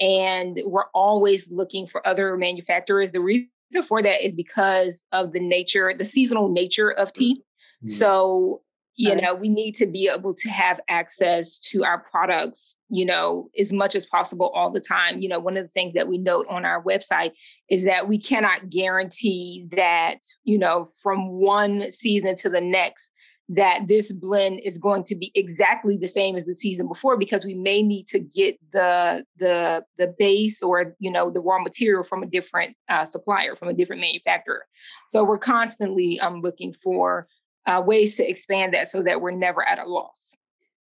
and 0.00 0.60
we're 0.64 0.88
always 0.94 1.50
looking 1.50 1.86
for 1.86 2.06
other 2.06 2.36
manufacturers. 2.36 3.12
The 3.12 3.20
reason 3.20 3.48
for 3.86 4.02
that 4.02 4.24
is 4.24 4.34
because 4.34 5.04
of 5.12 5.32
the 5.32 5.40
nature, 5.40 5.92
the 5.96 6.04
seasonal 6.04 6.48
nature 6.48 6.90
of 6.90 7.12
tea. 7.12 7.42
Mm-hmm. 7.84 7.88
So 7.88 8.62
you 8.96 9.14
know 9.14 9.34
we 9.34 9.48
need 9.48 9.76
to 9.76 9.86
be 9.86 10.08
able 10.08 10.34
to 10.34 10.48
have 10.48 10.80
access 10.88 11.58
to 11.58 11.84
our 11.84 11.98
products 12.10 12.76
you 12.88 13.04
know 13.04 13.48
as 13.58 13.72
much 13.72 13.94
as 13.94 14.06
possible 14.06 14.50
all 14.54 14.70
the 14.70 14.80
time 14.80 15.20
you 15.20 15.28
know 15.28 15.38
one 15.38 15.56
of 15.56 15.64
the 15.64 15.70
things 15.70 15.94
that 15.94 16.08
we 16.08 16.18
note 16.18 16.46
on 16.48 16.64
our 16.64 16.82
website 16.82 17.32
is 17.70 17.84
that 17.84 18.08
we 18.08 18.18
cannot 18.18 18.70
guarantee 18.70 19.68
that 19.70 20.18
you 20.44 20.58
know 20.58 20.86
from 21.02 21.28
one 21.28 21.92
season 21.92 22.34
to 22.34 22.48
the 22.48 22.60
next 22.60 23.10
that 23.48 23.86
this 23.86 24.12
blend 24.12 24.60
is 24.64 24.76
going 24.76 25.04
to 25.04 25.14
be 25.14 25.30
exactly 25.36 25.96
the 25.96 26.08
same 26.08 26.36
as 26.36 26.44
the 26.46 26.54
season 26.54 26.88
before 26.88 27.16
because 27.16 27.44
we 27.44 27.54
may 27.54 27.80
need 27.80 28.06
to 28.08 28.18
get 28.18 28.58
the 28.72 29.24
the 29.38 29.84
the 29.98 30.12
base 30.18 30.60
or 30.62 30.96
you 30.98 31.10
know 31.10 31.30
the 31.30 31.40
raw 31.40 31.62
material 31.62 32.02
from 32.02 32.24
a 32.24 32.26
different 32.26 32.76
uh, 32.88 33.04
supplier 33.04 33.54
from 33.54 33.68
a 33.68 33.72
different 33.72 34.00
manufacturer 34.00 34.66
so 35.08 35.22
we're 35.22 35.38
constantly 35.38 36.18
um, 36.18 36.40
looking 36.40 36.74
for 36.82 37.28
uh, 37.66 37.82
ways 37.84 38.16
to 38.16 38.28
expand 38.28 38.72
that 38.74 38.88
so 38.88 39.02
that 39.02 39.20
we're 39.20 39.32
never 39.32 39.66
at 39.66 39.78
a 39.78 39.84
loss. 39.84 40.34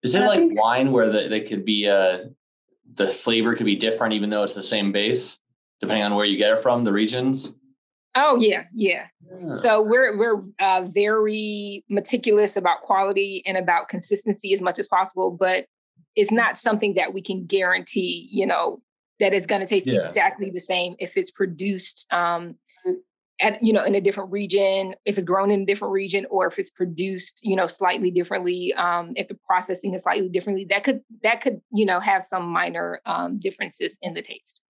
Is 0.03 0.15
it 0.15 0.21
like 0.21 0.49
wine 0.51 0.91
where 0.91 1.09
the, 1.09 1.27
they 1.27 1.41
could 1.41 1.65
be 1.65 1.87
uh, 1.87 2.19
the 2.93 3.07
flavor 3.07 3.55
could 3.55 3.65
be 3.65 3.75
different 3.75 4.13
even 4.13 4.29
though 4.29 4.43
it's 4.43 4.53
the 4.53 4.61
same 4.61 4.91
base, 4.91 5.39
depending 5.79 6.03
on 6.03 6.15
where 6.15 6.25
you 6.25 6.37
get 6.37 6.51
it 6.51 6.59
from, 6.59 6.83
the 6.83 6.93
regions? 6.93 7.55
Oh 8.15 8.37
yeah, 8.37 8.63
yeah. 8.73 9.07
yeah. 9.29 9.55
So 9.55 9.81
we're 9.81 10.17
we're 10.17 10.41
uh, 10.59 10.87
very 10.93 11.83
meticulous 11.89 12.55
about 12.55 12.81
quality 12.81 13.43
and 13.45 13.57
about 13.57 13.89
consistency 13.89 14.53
as 14.53 14.61
much 14.61 14.79
as 14.79 14.87
possible, 14.87 15.31
but 15.31 15.65
it's 16.15 16.31
not 16.31 16.57
something 16.57 16.93
that 16.93 17.13
we 17.13 17.21
can 17.21 17.45
guarantee. 17.45 18.29
You 18.31 18.47
know 18.47 18.81
that 19.19 19.33
it's 19.33 19.45
going 19.45 19.61
to 19.61 19.67
taste 19.67 19.87
yeah. 19.87 20.05
exactly 20.07 20.49
the 20.49 20.59
same 20.59 20.95
if 20.99 21.17
it's 21.17 21.31
produced 21.31 22.11
um, 22.11 22.55
at 23.41 23.61
you 23.61 23.73
know 23.73 23.83
in 23.83 23.95
a 23.95 24.01
different 24.01 24.31
region 24.31 24.95
if 25.05 25.17
it's 25.17 25.25
grown 25.25 25.51
in 25.51 25.61
a 25.61 25.65
different 25.65 25.91
region 25.91 26.25
or 26.29 26.47
if 26.47 26.57
it's 26.57 26.69
produced 26.69 27.39
you 27.43 27.55
know 27.55 27.67
slightly 27.67 28.11
differently 28.11 28.73
um, 28.75 29.13
if 29.15 29.27
the 29.27 29.37
processing 29.45 29.93
is 29.93 30.03
slightly 30.03 30.29
differently 30.29 30.65
that 30.69 30.83
could 30.83 31.01
that 31.23 31.41
could 31.41 31.59
you 31.73 31.85
know 31.85 31.99
have 31.99 32.23
some 32.23 32.45
minor 32.45 33.01
um, 33.05 33.39
differences 33.39 33.97
in 34.01 34.13
the 34.13 34.21
taste 34.21 34.61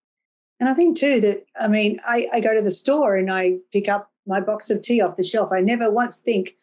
and 0.59 0.69
i 0.69 0.73
think 0.73 0.97
too 0.97 1.19
that 1.21 1.45
i 1.59 1.67
mean 1.67 1.97
I, 2.07 2.27
I 2.33 2.39
go 2.39 2.55
to 2.55 2.61
the 2.61 2.71
store 2.71 3.15
and 3.15 3.31
i 3.31 3.57
pick 3.71 3.89
up 3.89 4.11
my 4.27 4.41
box 4.41 4.69
of 4.69 4.81
tea 4.81 5.01
off 5.01 5.17
the 5.17 5.23
shelf 5.23 5.49
i 5.51 5.59
never 5.59 5.91
once 5.91 6.19
think 6.19 6.55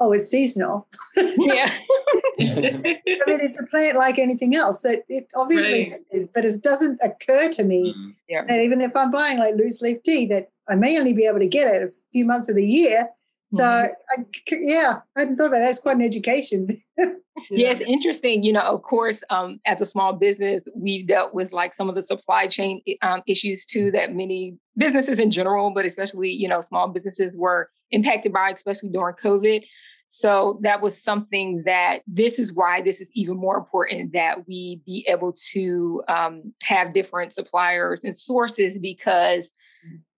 oh 0.00 0.12
it's 0.12 0.28
seasonal 0.28 0.88
yeah 1.16 1.72
I 2.40 2.42
mean, 2.42 3.40
it's 3.40 3.60
a 3.60 3.66
plant 3.66 3.96
like 3.96 4.18
anything 4.18 4.56
else. 4.56 4.82
That 4.82 5.04
it 5.08 5.28
obviously 5.36 5.90
right. 5.90 6.00
is, 6.10 6.32
but 6.32 6.44
it 6.44 6.52
doesn't 6.62 7.00
occur 7.02 7.48
to 7.50 7.64
me 7.64 7.94
mm. 7.96 8.14
yeah. 8.28 8.44
that 8.44 8.60
even 8.60 8.80
if 8.80 8.96
I'm 8.96 9.10
buying 9.10 9.38
like 9.38 9.54
loose 9.54 9.80
leaf 9.82 10.02
tea, 10.02 10.26
that 10.26 10.50
I 10.68 10.74
may 10.74 10.98
only 10.98 11.12
be 11.12 11.26
able 11.26 11.38
to 11.38 11.46
get 11.46 11.72
it 11.72 11.82
a 11.82 11.90
few 12.12 12.24
months 12.24 12.48
of 12.48 12.56
the 12.56 12.66
year. 12.66 13.08
So 13.56 13.62
mm-hmm. 13.62 14.22
I, 14.22 14.56
yeah, 14.60 14.94
I 15.16 15.20
hadn't 15.20 15.36
thought 15.36 15.46
about 15.46 15.58
that. 15.58 15.66
That's 15.66 15.80
quite 15.80 15.96
an 15.96 16.02
education. 16.02 16.68
yeah. 16.98 17.06
yeah, 17.50 17.70
it's 17.70 17.80
interesting. 17.80 18.42
You 18.42 18.52
know, 18.52 18.62
of 18.62 18.82
course, 18.82 19.22
um, 19.30 19.60
as 19.66 19.80
a 19.80 19.86
small 19.86 20.12
business, 20.12 20.66
we've 20.74 21.06
dealt 21.06 21.34
with 21.34 21.52
like 21.52 21.74
some 21.74 21.88
of 21.88 21.94
the 21.94 22.02
supply 22.02 22.46
chain 22.46 22.82
um, 23.02 23.22
issues 23.26 23.66
too 23.66 23.90
that 23.92 24.14
many 24.14 24.56
businesses 24.76 25.18
in 25.18 25.30
general, 25.30 25.70
but 25.70 25.84
especially 25.84 26.30
you 26.30 26.48
know 26.48 26.62
small 26.62 26.88
businesses 26.88 27.36
were 27.36 27.70
impacted 27.90 28.32
by, 28.32 28.50
especially 28.50 28.90
during 28.90 29.14
COVID. 29.16 29.64
So 30.08 30.60
that 30.62 30.80
was 30.80 31.02
something 31.02 31.62
that 31.66 32.02
this 32.06 32.38
is 32.38 32.52
why 32.52 32.82
this 32.82 33.00
is 33.00 33.10
even 33.14 33.36
more 33.36 33.56
important 33.56 34.12
that 34.12 34.46
we 34.46 34.80
be 34.86 35.04
able 35.08 35.34
to 35.52 36.02
um, 36.06 36.54
have 36.62 36.94
different 36.94 37.32
suppliers 37.32 38.04
and 38.04 38.16
sources 38.16 38.78
because 38.78 39.50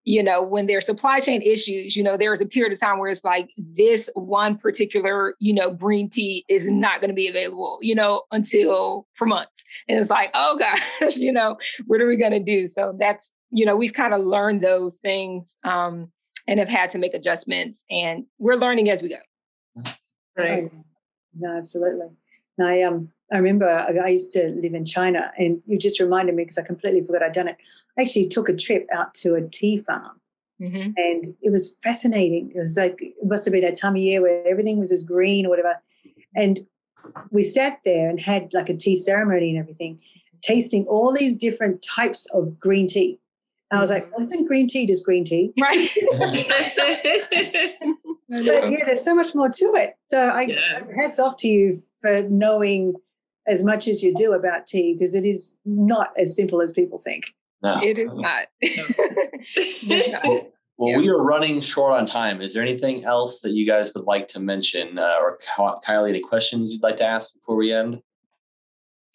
you 0.06 0.22
know, 0.22 0.40
when 0.40 0.68
there's 0.68 0.86
supply 0.86 1.18
chain 1.18 1.42
issues, 1.42 1.96
you 1.96 2.02
know, 2.02 2.16
there 2.16 2.32
is 2.32 2.40
a 2.40 2.46
period 2.46 2.72
of 2.72 2.78
time 2.78 3.00
where 3.00 3.10
it's 3.10 3.24
like 3.24 3.50
this 3.56 4.08
one 4.14 4.56
particular, 4.56 5.34
you 5.40 5.52
know, 5.52 5.74
green 5.74 6.08
tea 6.08 6.44
is 6.48 6.68
not 6.68 7.00
going 7.00 7.10
to 7.10 7.14
be 7.14 7.26
available, 7.26 7.80
you 7.82 7.92
know, 7.92 8.22
until 8.30 9.08
for 9.14 9.26
months. 9.26 9.64
And 9.88 9.98
it's 9.98 10.08
like, 10.08 10.30
oh 10.32 10.56
gosh, 10.56 11.16
you 11.16 11.32
know, 11.32 11.58
what 11.88 12.00
are 12.00 12.06
we 12.06 12.16
going 12.16 12.30
to 12.30 12.40
do? 12.40 12.68
So 12.68 12.96
that's, 12.96 13.32
you 13.50 13.66
know, 13.66 13.74
we've 13.74 13.92
kind 13.92 14.14
of 14.14 14.24
learned 14.24 14.62
those 14.62 14.98
things 14.98 15.56
um, 15.64 16.12
and 16.46 16.60
have 16.60 16.68
had 16.68 16.90
to 16.90 16.98
make 16.98 17.12
adjustments. 17.12 17.84
And 17.90 18.26
we're 18.38 18.54
learning 18.54 18.88
as 18.90 19.02
we 19.02 19.08
go. 19.08 19.92
Right. 20.38 20.70
No, 21.34 21.56
absolutely. 21.56 22.06
And 22.58 22.68
I 22.68 22.82
um 22.82 23.10
I 23.32 23.38
remember 23.38 23.68
I 23.68 24.08
used 24.08 24.32
to 24.32 24.50
live 24.50 24.74
in 24.74 24.84
China, 24.84 25.32
and 25.36 25.60
you 25.66 25.78
just 25.78 25.98
reminded 25.98 26.34
me 26.34 26.44
because 26.44 26.58
I 26.58 26.62
completely 26.62 27.02
forgot 27.02 27.22
I'd 27.22 27.32
done 27.32 27.48
it. 27.48 27.56
I 27.98 28.02
actually 28.02 28.28
took 28.28 28.48
a 28.48 28.54
trip 28.54 28.86
out 28.92 29.14
to 29.14 29.34
a 29.34 29.42
tea 29.42 29.78
farm, 29.78 30.20
mm-hmm. 30.60 30.92
and 30.96 31.24
it 31.42 31.50
was 31.50 31.76
fascinating. 31.82 32.52
It 32.54 32.56
was 32.56 32.76
like 32.76 32.98
it 33.00 33.14
must 33.24 33.44
have 33.44 33.52
been 33.52 33.64
that 33.64 33.78
time 33.78 33.94
of 33.94 34.02
year 34.02 34.22
where 34.22 34.46
everything 34.46 34.78
was 34.78 34.92
as 34.92 35.02
green 35.02 35.44
or 35.44 35.50
whatever, 35.50 35.80
and 36.36 36.60
we 37.30 37.42
sat 37.42 37.80
there 37.84 38.08
and 38.08 38.20
had 38.20 38.52
like 38.52 38.68
a 38.68 38.76
tea 38.76 38.96
ceremony 38.96 39.50
and 39.50 39.58
everything, 39.58 40.00
tasting 40.40 40.84
all 40.86 41.12
these 41.12 41.36
different 41.36 41.82
types 41.82 42.26
of 42.32 42.58
green 42.60 42.86
tea. 42.86 43.18
I 43.72 43.80
was 43.80 43.90
like, 43.90 44.08
well, 44.12 44.20
isn't 44.20 44.46
green 44.46 44.68
tea 44.68 44.86
just 44.86 45.04
green 45.04 45.24
tea? 45.24 45.52
Right. 45.60 45.90
but 48.28 48.70
yeah, 48.70 48.84
there's 48.86 49.04
so 49.04 49.14
much 49.14 49.34
more 49.34 49.48
to 49.48 49.64
it. 49.74 49.96
So 50.06 50.20
I 50.20 50.42
yeah. 50.42 50.82
hats 50.96 51.18
off 51.18 51.36
to 51.38 51.48
you 51.48 51.82
for 52.00 52.22
knowing 52.22 52.94
as 53.46 53.64
much 53.64 53.86
as 53.88 54.02
you 54.02 54.12
do 54.14 54.32
about 54.32 54.66
tea 54.66 54.94
because 54.94 55.14
it 55.14 55.24
is 55.24 55.60
not 55.64 56.10
as 56.18 56.34
simple 56.34 56.60
as 56.60 56.72
people 56.72 56.98
think. 56.98 57.32
No. 57.62 57.80
It 57.82 57.98
is 57.98 58.10
not. 58.12 58.46
well, 60.24 60.52
well 60.76 60.90
yeah. 60.90 60.98
we 60.98 61.08
are 61.08 61.22
running 61.22 61.60
short 61.60 61.92
on 61.92 62.06
time. 62.06 62.42
Is 62.42 62.54
there 62.54 62.62
anything 62.62 63.04
else 63.04 63.40
that 63.40 63.52
you 63.52 63.66
guys 63.66 63.92
would 63.94 64.04
like 64.04 64.28
to 64.28 64.40
mention, 64.40 64.98
uh, 64.98 65.14
or 65.20 65.38
Kylie, 65.38 66.10
any 66.10 66.20
questions 66.20 66.72
you'd 66.72 66.82
like 66.82 66.98
to 66.98 67.04
ask 67.04 67.32
before 67.34 67.56
we 67.56 67.72
end? 67.72 68.02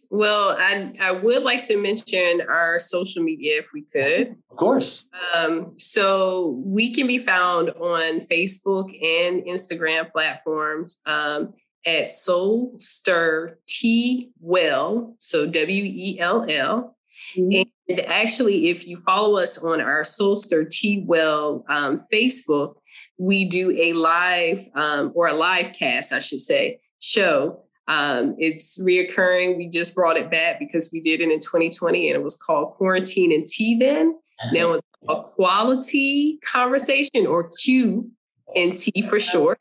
Well, 0.09 0.57
I, 0.59 0.91
I 1.01 1.11
would 1.11 1.43
like 1.43 1.63
to 1.63 1.77
mention 1.77 2.41
our 2.49 2.77
social 2.79 3.23
media 3.23 3.59
if 3.59 3.69
we 3.73 3.83
could. 3.83 4.35
Of 4.49 4.57
course. 4.57 5.07
Um, 5.33 5.71
so 5.77 6.61
we 6.65 6.93
can 6.93 7.07
be 7.07 7.17
found 7.17 7.69
on 7.69 8.19
Facebook 8.19 8.89
and 9.01 9.41
Instagram 9.43 10.11
platforms. 10.11 10.99
Um, 11.05 11.53
at 11.85 12.11
Soul 12.11 12.73
Stir 12.77 13.57
Tea 13.67 14.31
Well, 14.39 15.15
so 15.19 15.45
W 15.45 15.83
E 15.85 16.19
L 16.19 16.45
L. 16.49 16.97
Mm-hmm. 17.35 17.61
And 17.89 17.99
actually, 18.01 18.69
if 18.69 18.87
you 18.87 18.97
follow 18.97 19.37
us 19.37 19.63
on 19.63 19.81
our 19.81 20.03
Soul 20.03 20.35
Stir 20.35 20.65
Tea 20.69 21.03
Well 21.05 21.65
um, 21.69 21.97
Facebook, 22.11 22.75
we 23.17 23.45
do 23.45 23.71
a 23.71 23.93
live 23.93 24.67
um, 24.75 25.11
or 25.15 25.27
a 25.27 25.33
live 25.33 25.73
cast, 25.73 26.13
I 26.13 26.19
should 26.19 26.39
say, 26.39 26.79
show. 26.99 27.61
Um, 27.87 28.35
it's 28.37 28.81
reoccurring. 28.81 29.57
We 29.57 29.67
just 29.67 29.95
brought 29.95 30.17
it 30.17 30.31
back 30.31 30.59
because 30.59 30.89
we 30.93 31.01
did 31.01 31.21
it 31.21 31.29
in 31.29 31.39
2020 31.39 32.09
and 32.09 32.15
it 32.15 32.23
was 32.23 32.35
called 32.35 32.73
Quarantine 32.73 33.31
and 33.31 33.45
Tea 33.45 33.77
then. 33.77 34.17
Now 34.51 34.73
it's 34.73 34.83
a 35.07 35.21
quality 35.21 36.39
conversation 36.43 37.27
or 37.27 37.47
Q 37.61 38.09
and 38.55 38.75
T 38.75 39.03
for 39.03 39.19
short. 39.19 39.59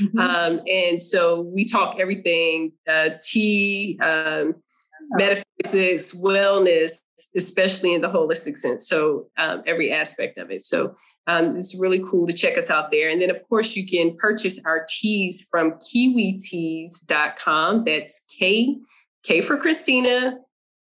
Mm-hmm. 0.00 0.18
Um, 0.18 0.60
and 0.66 1.02
so 1.02 1.42
we 1.42 1.64
talk 1.64 1.96
everything 1.98 2.72
uh, 2.88 3.10
tea, 3.22 3.98
um, 4.02 4.56
metaphysics, 5.12 6.16
wellness, 6.16 7.00
especially 7.36 7.94
in 7.94 8.00
the 8.00 8.08
holistic 8.08 8.56
sense. 8.56 8.88
So 8.88 9.28
um, 9.36 9.62
every 9.66 9.92
aspect 9.92 10.38
of 10.38 10.50
it. 10.50 10.62
So 10.62 10.94
um, 11.26 11.56
it's 11.56 11.78
really 11.78 12.00
cool 12.00 12.26
to 12.26 12.32
check 12.32 12.56
us 12.58 12.70
out 12.70 12.90
there. 12.90 13.08
And 13.08 13.20
then, 13.20 13.30
of 13.30 13.40
course, 13.48 13.76
you 13.76 13.86
can 13.86 14.16
purchase 14.16 14.60
our 14.64 14.84
teas 14.88 15.46
from 15.50 15.74
kewiteas.com. 15.74 17.84
That's 17.84 18.26
K, 18.38 18.78
K 19.22 19.40
for 19.40 19.56
Christina, 19.56 20.38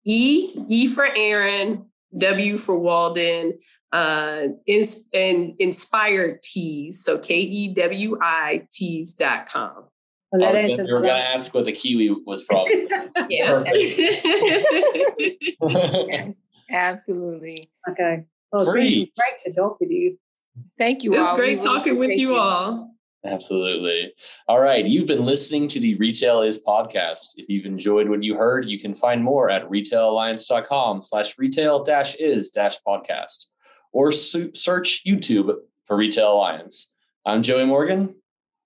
E, 0.06 0.54
E 0.68 0.88
for 0.88 1.08
Aaron, 1.16 1.87
W 2.18 2.58
for 2.58 2.78
Walden, 2.78 3.58
uh, 3.92 4.48
ins- 4.66 5.06
and 5.14 5.54
inspired 5.60 6.42
teas. 6.44 7.04
So 7.04 7.18
K 7.18 7.40
E 7.40 7.74
W 7.74 8.18
I 8.22 8.68
teas 8.72 9.14
dot 9.14 9.48
com. 9.50 9.86
Well, 10.32 10.42
that 10.42 10.56
answers 10.56 10.88
you 10.88 10.94
were 10.94 11.02
going 11.02 11.22
to 11.22 11.30
ask 11.30 11.54
what 11.54 11.66
the 11.66 11.72
kiwi 11.72 12.16
was 12.26 12.44
from. 12.44 12.66
yeah. 13.30 13.64
Absolutely. 16.70 17.72
Okay. 17.90 18.26
Well, 18.52 18.64
it's 18.64 18.72
great 18.72 19.12
to 19.46 19.54
talk 19.56 19.80
with 19.80 19.90
you. 19.90 20.18
Thank 20.78 21.04
you. 21.04 21.16
All. 21.16 21.24
It's 21.24 21.34
great 21.34 21.60
talking 21.60 21.98
with 21.98 22.18
you 22.18 22.36
all. 22.36 22.92
Absolutely. 23.28 24.14
All 24.48 24.60
right. 24.60 24.86
You've 24.86 25.08
been 25.08 25.26
listening 25.26 25.68
to 25.70 25.80
the 25.80 25.96
Retail 25.96 26.42
Is 26.42 26.60
podcast. 26.60 27.34
If 27.38 27.50
you've 27.50 27.66
enjoyed 27.66 28.10
what 28.10 28.24
you 28.24 28.36
heard, 28.36 28.66
you 28.66 28.80
can 28.80 28.94
find 28.94 29.24
more 29.24 29.50
at 29.50 29.70
retailalliance.com 29.70 31.02
slash 31.02 31.38
retail 31.38 31.84
dash 31.84 32.16
is 32.16 32.50
dash 32.50 32.78
podcast 32.88 33.48
or 33.92 34.12
search 34.12 35.04
YouTube 35.06 35.56
for 35.86 35.98
Retail 35.98 36.34
Alliance. 36.34 36.94
I'm 37.26 37.42
Joey 37.42 37.66
Morgan. 37.66 38.16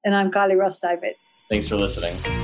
And 0.04 0.16
I'm 0.16 0.32
Kylie 0.32 0.58
Ross 0.58 0.82
Seibert. 0.84 1.14
Thanks 1.50 1.68
for 1.68 1.76
listening. 1.76 2.41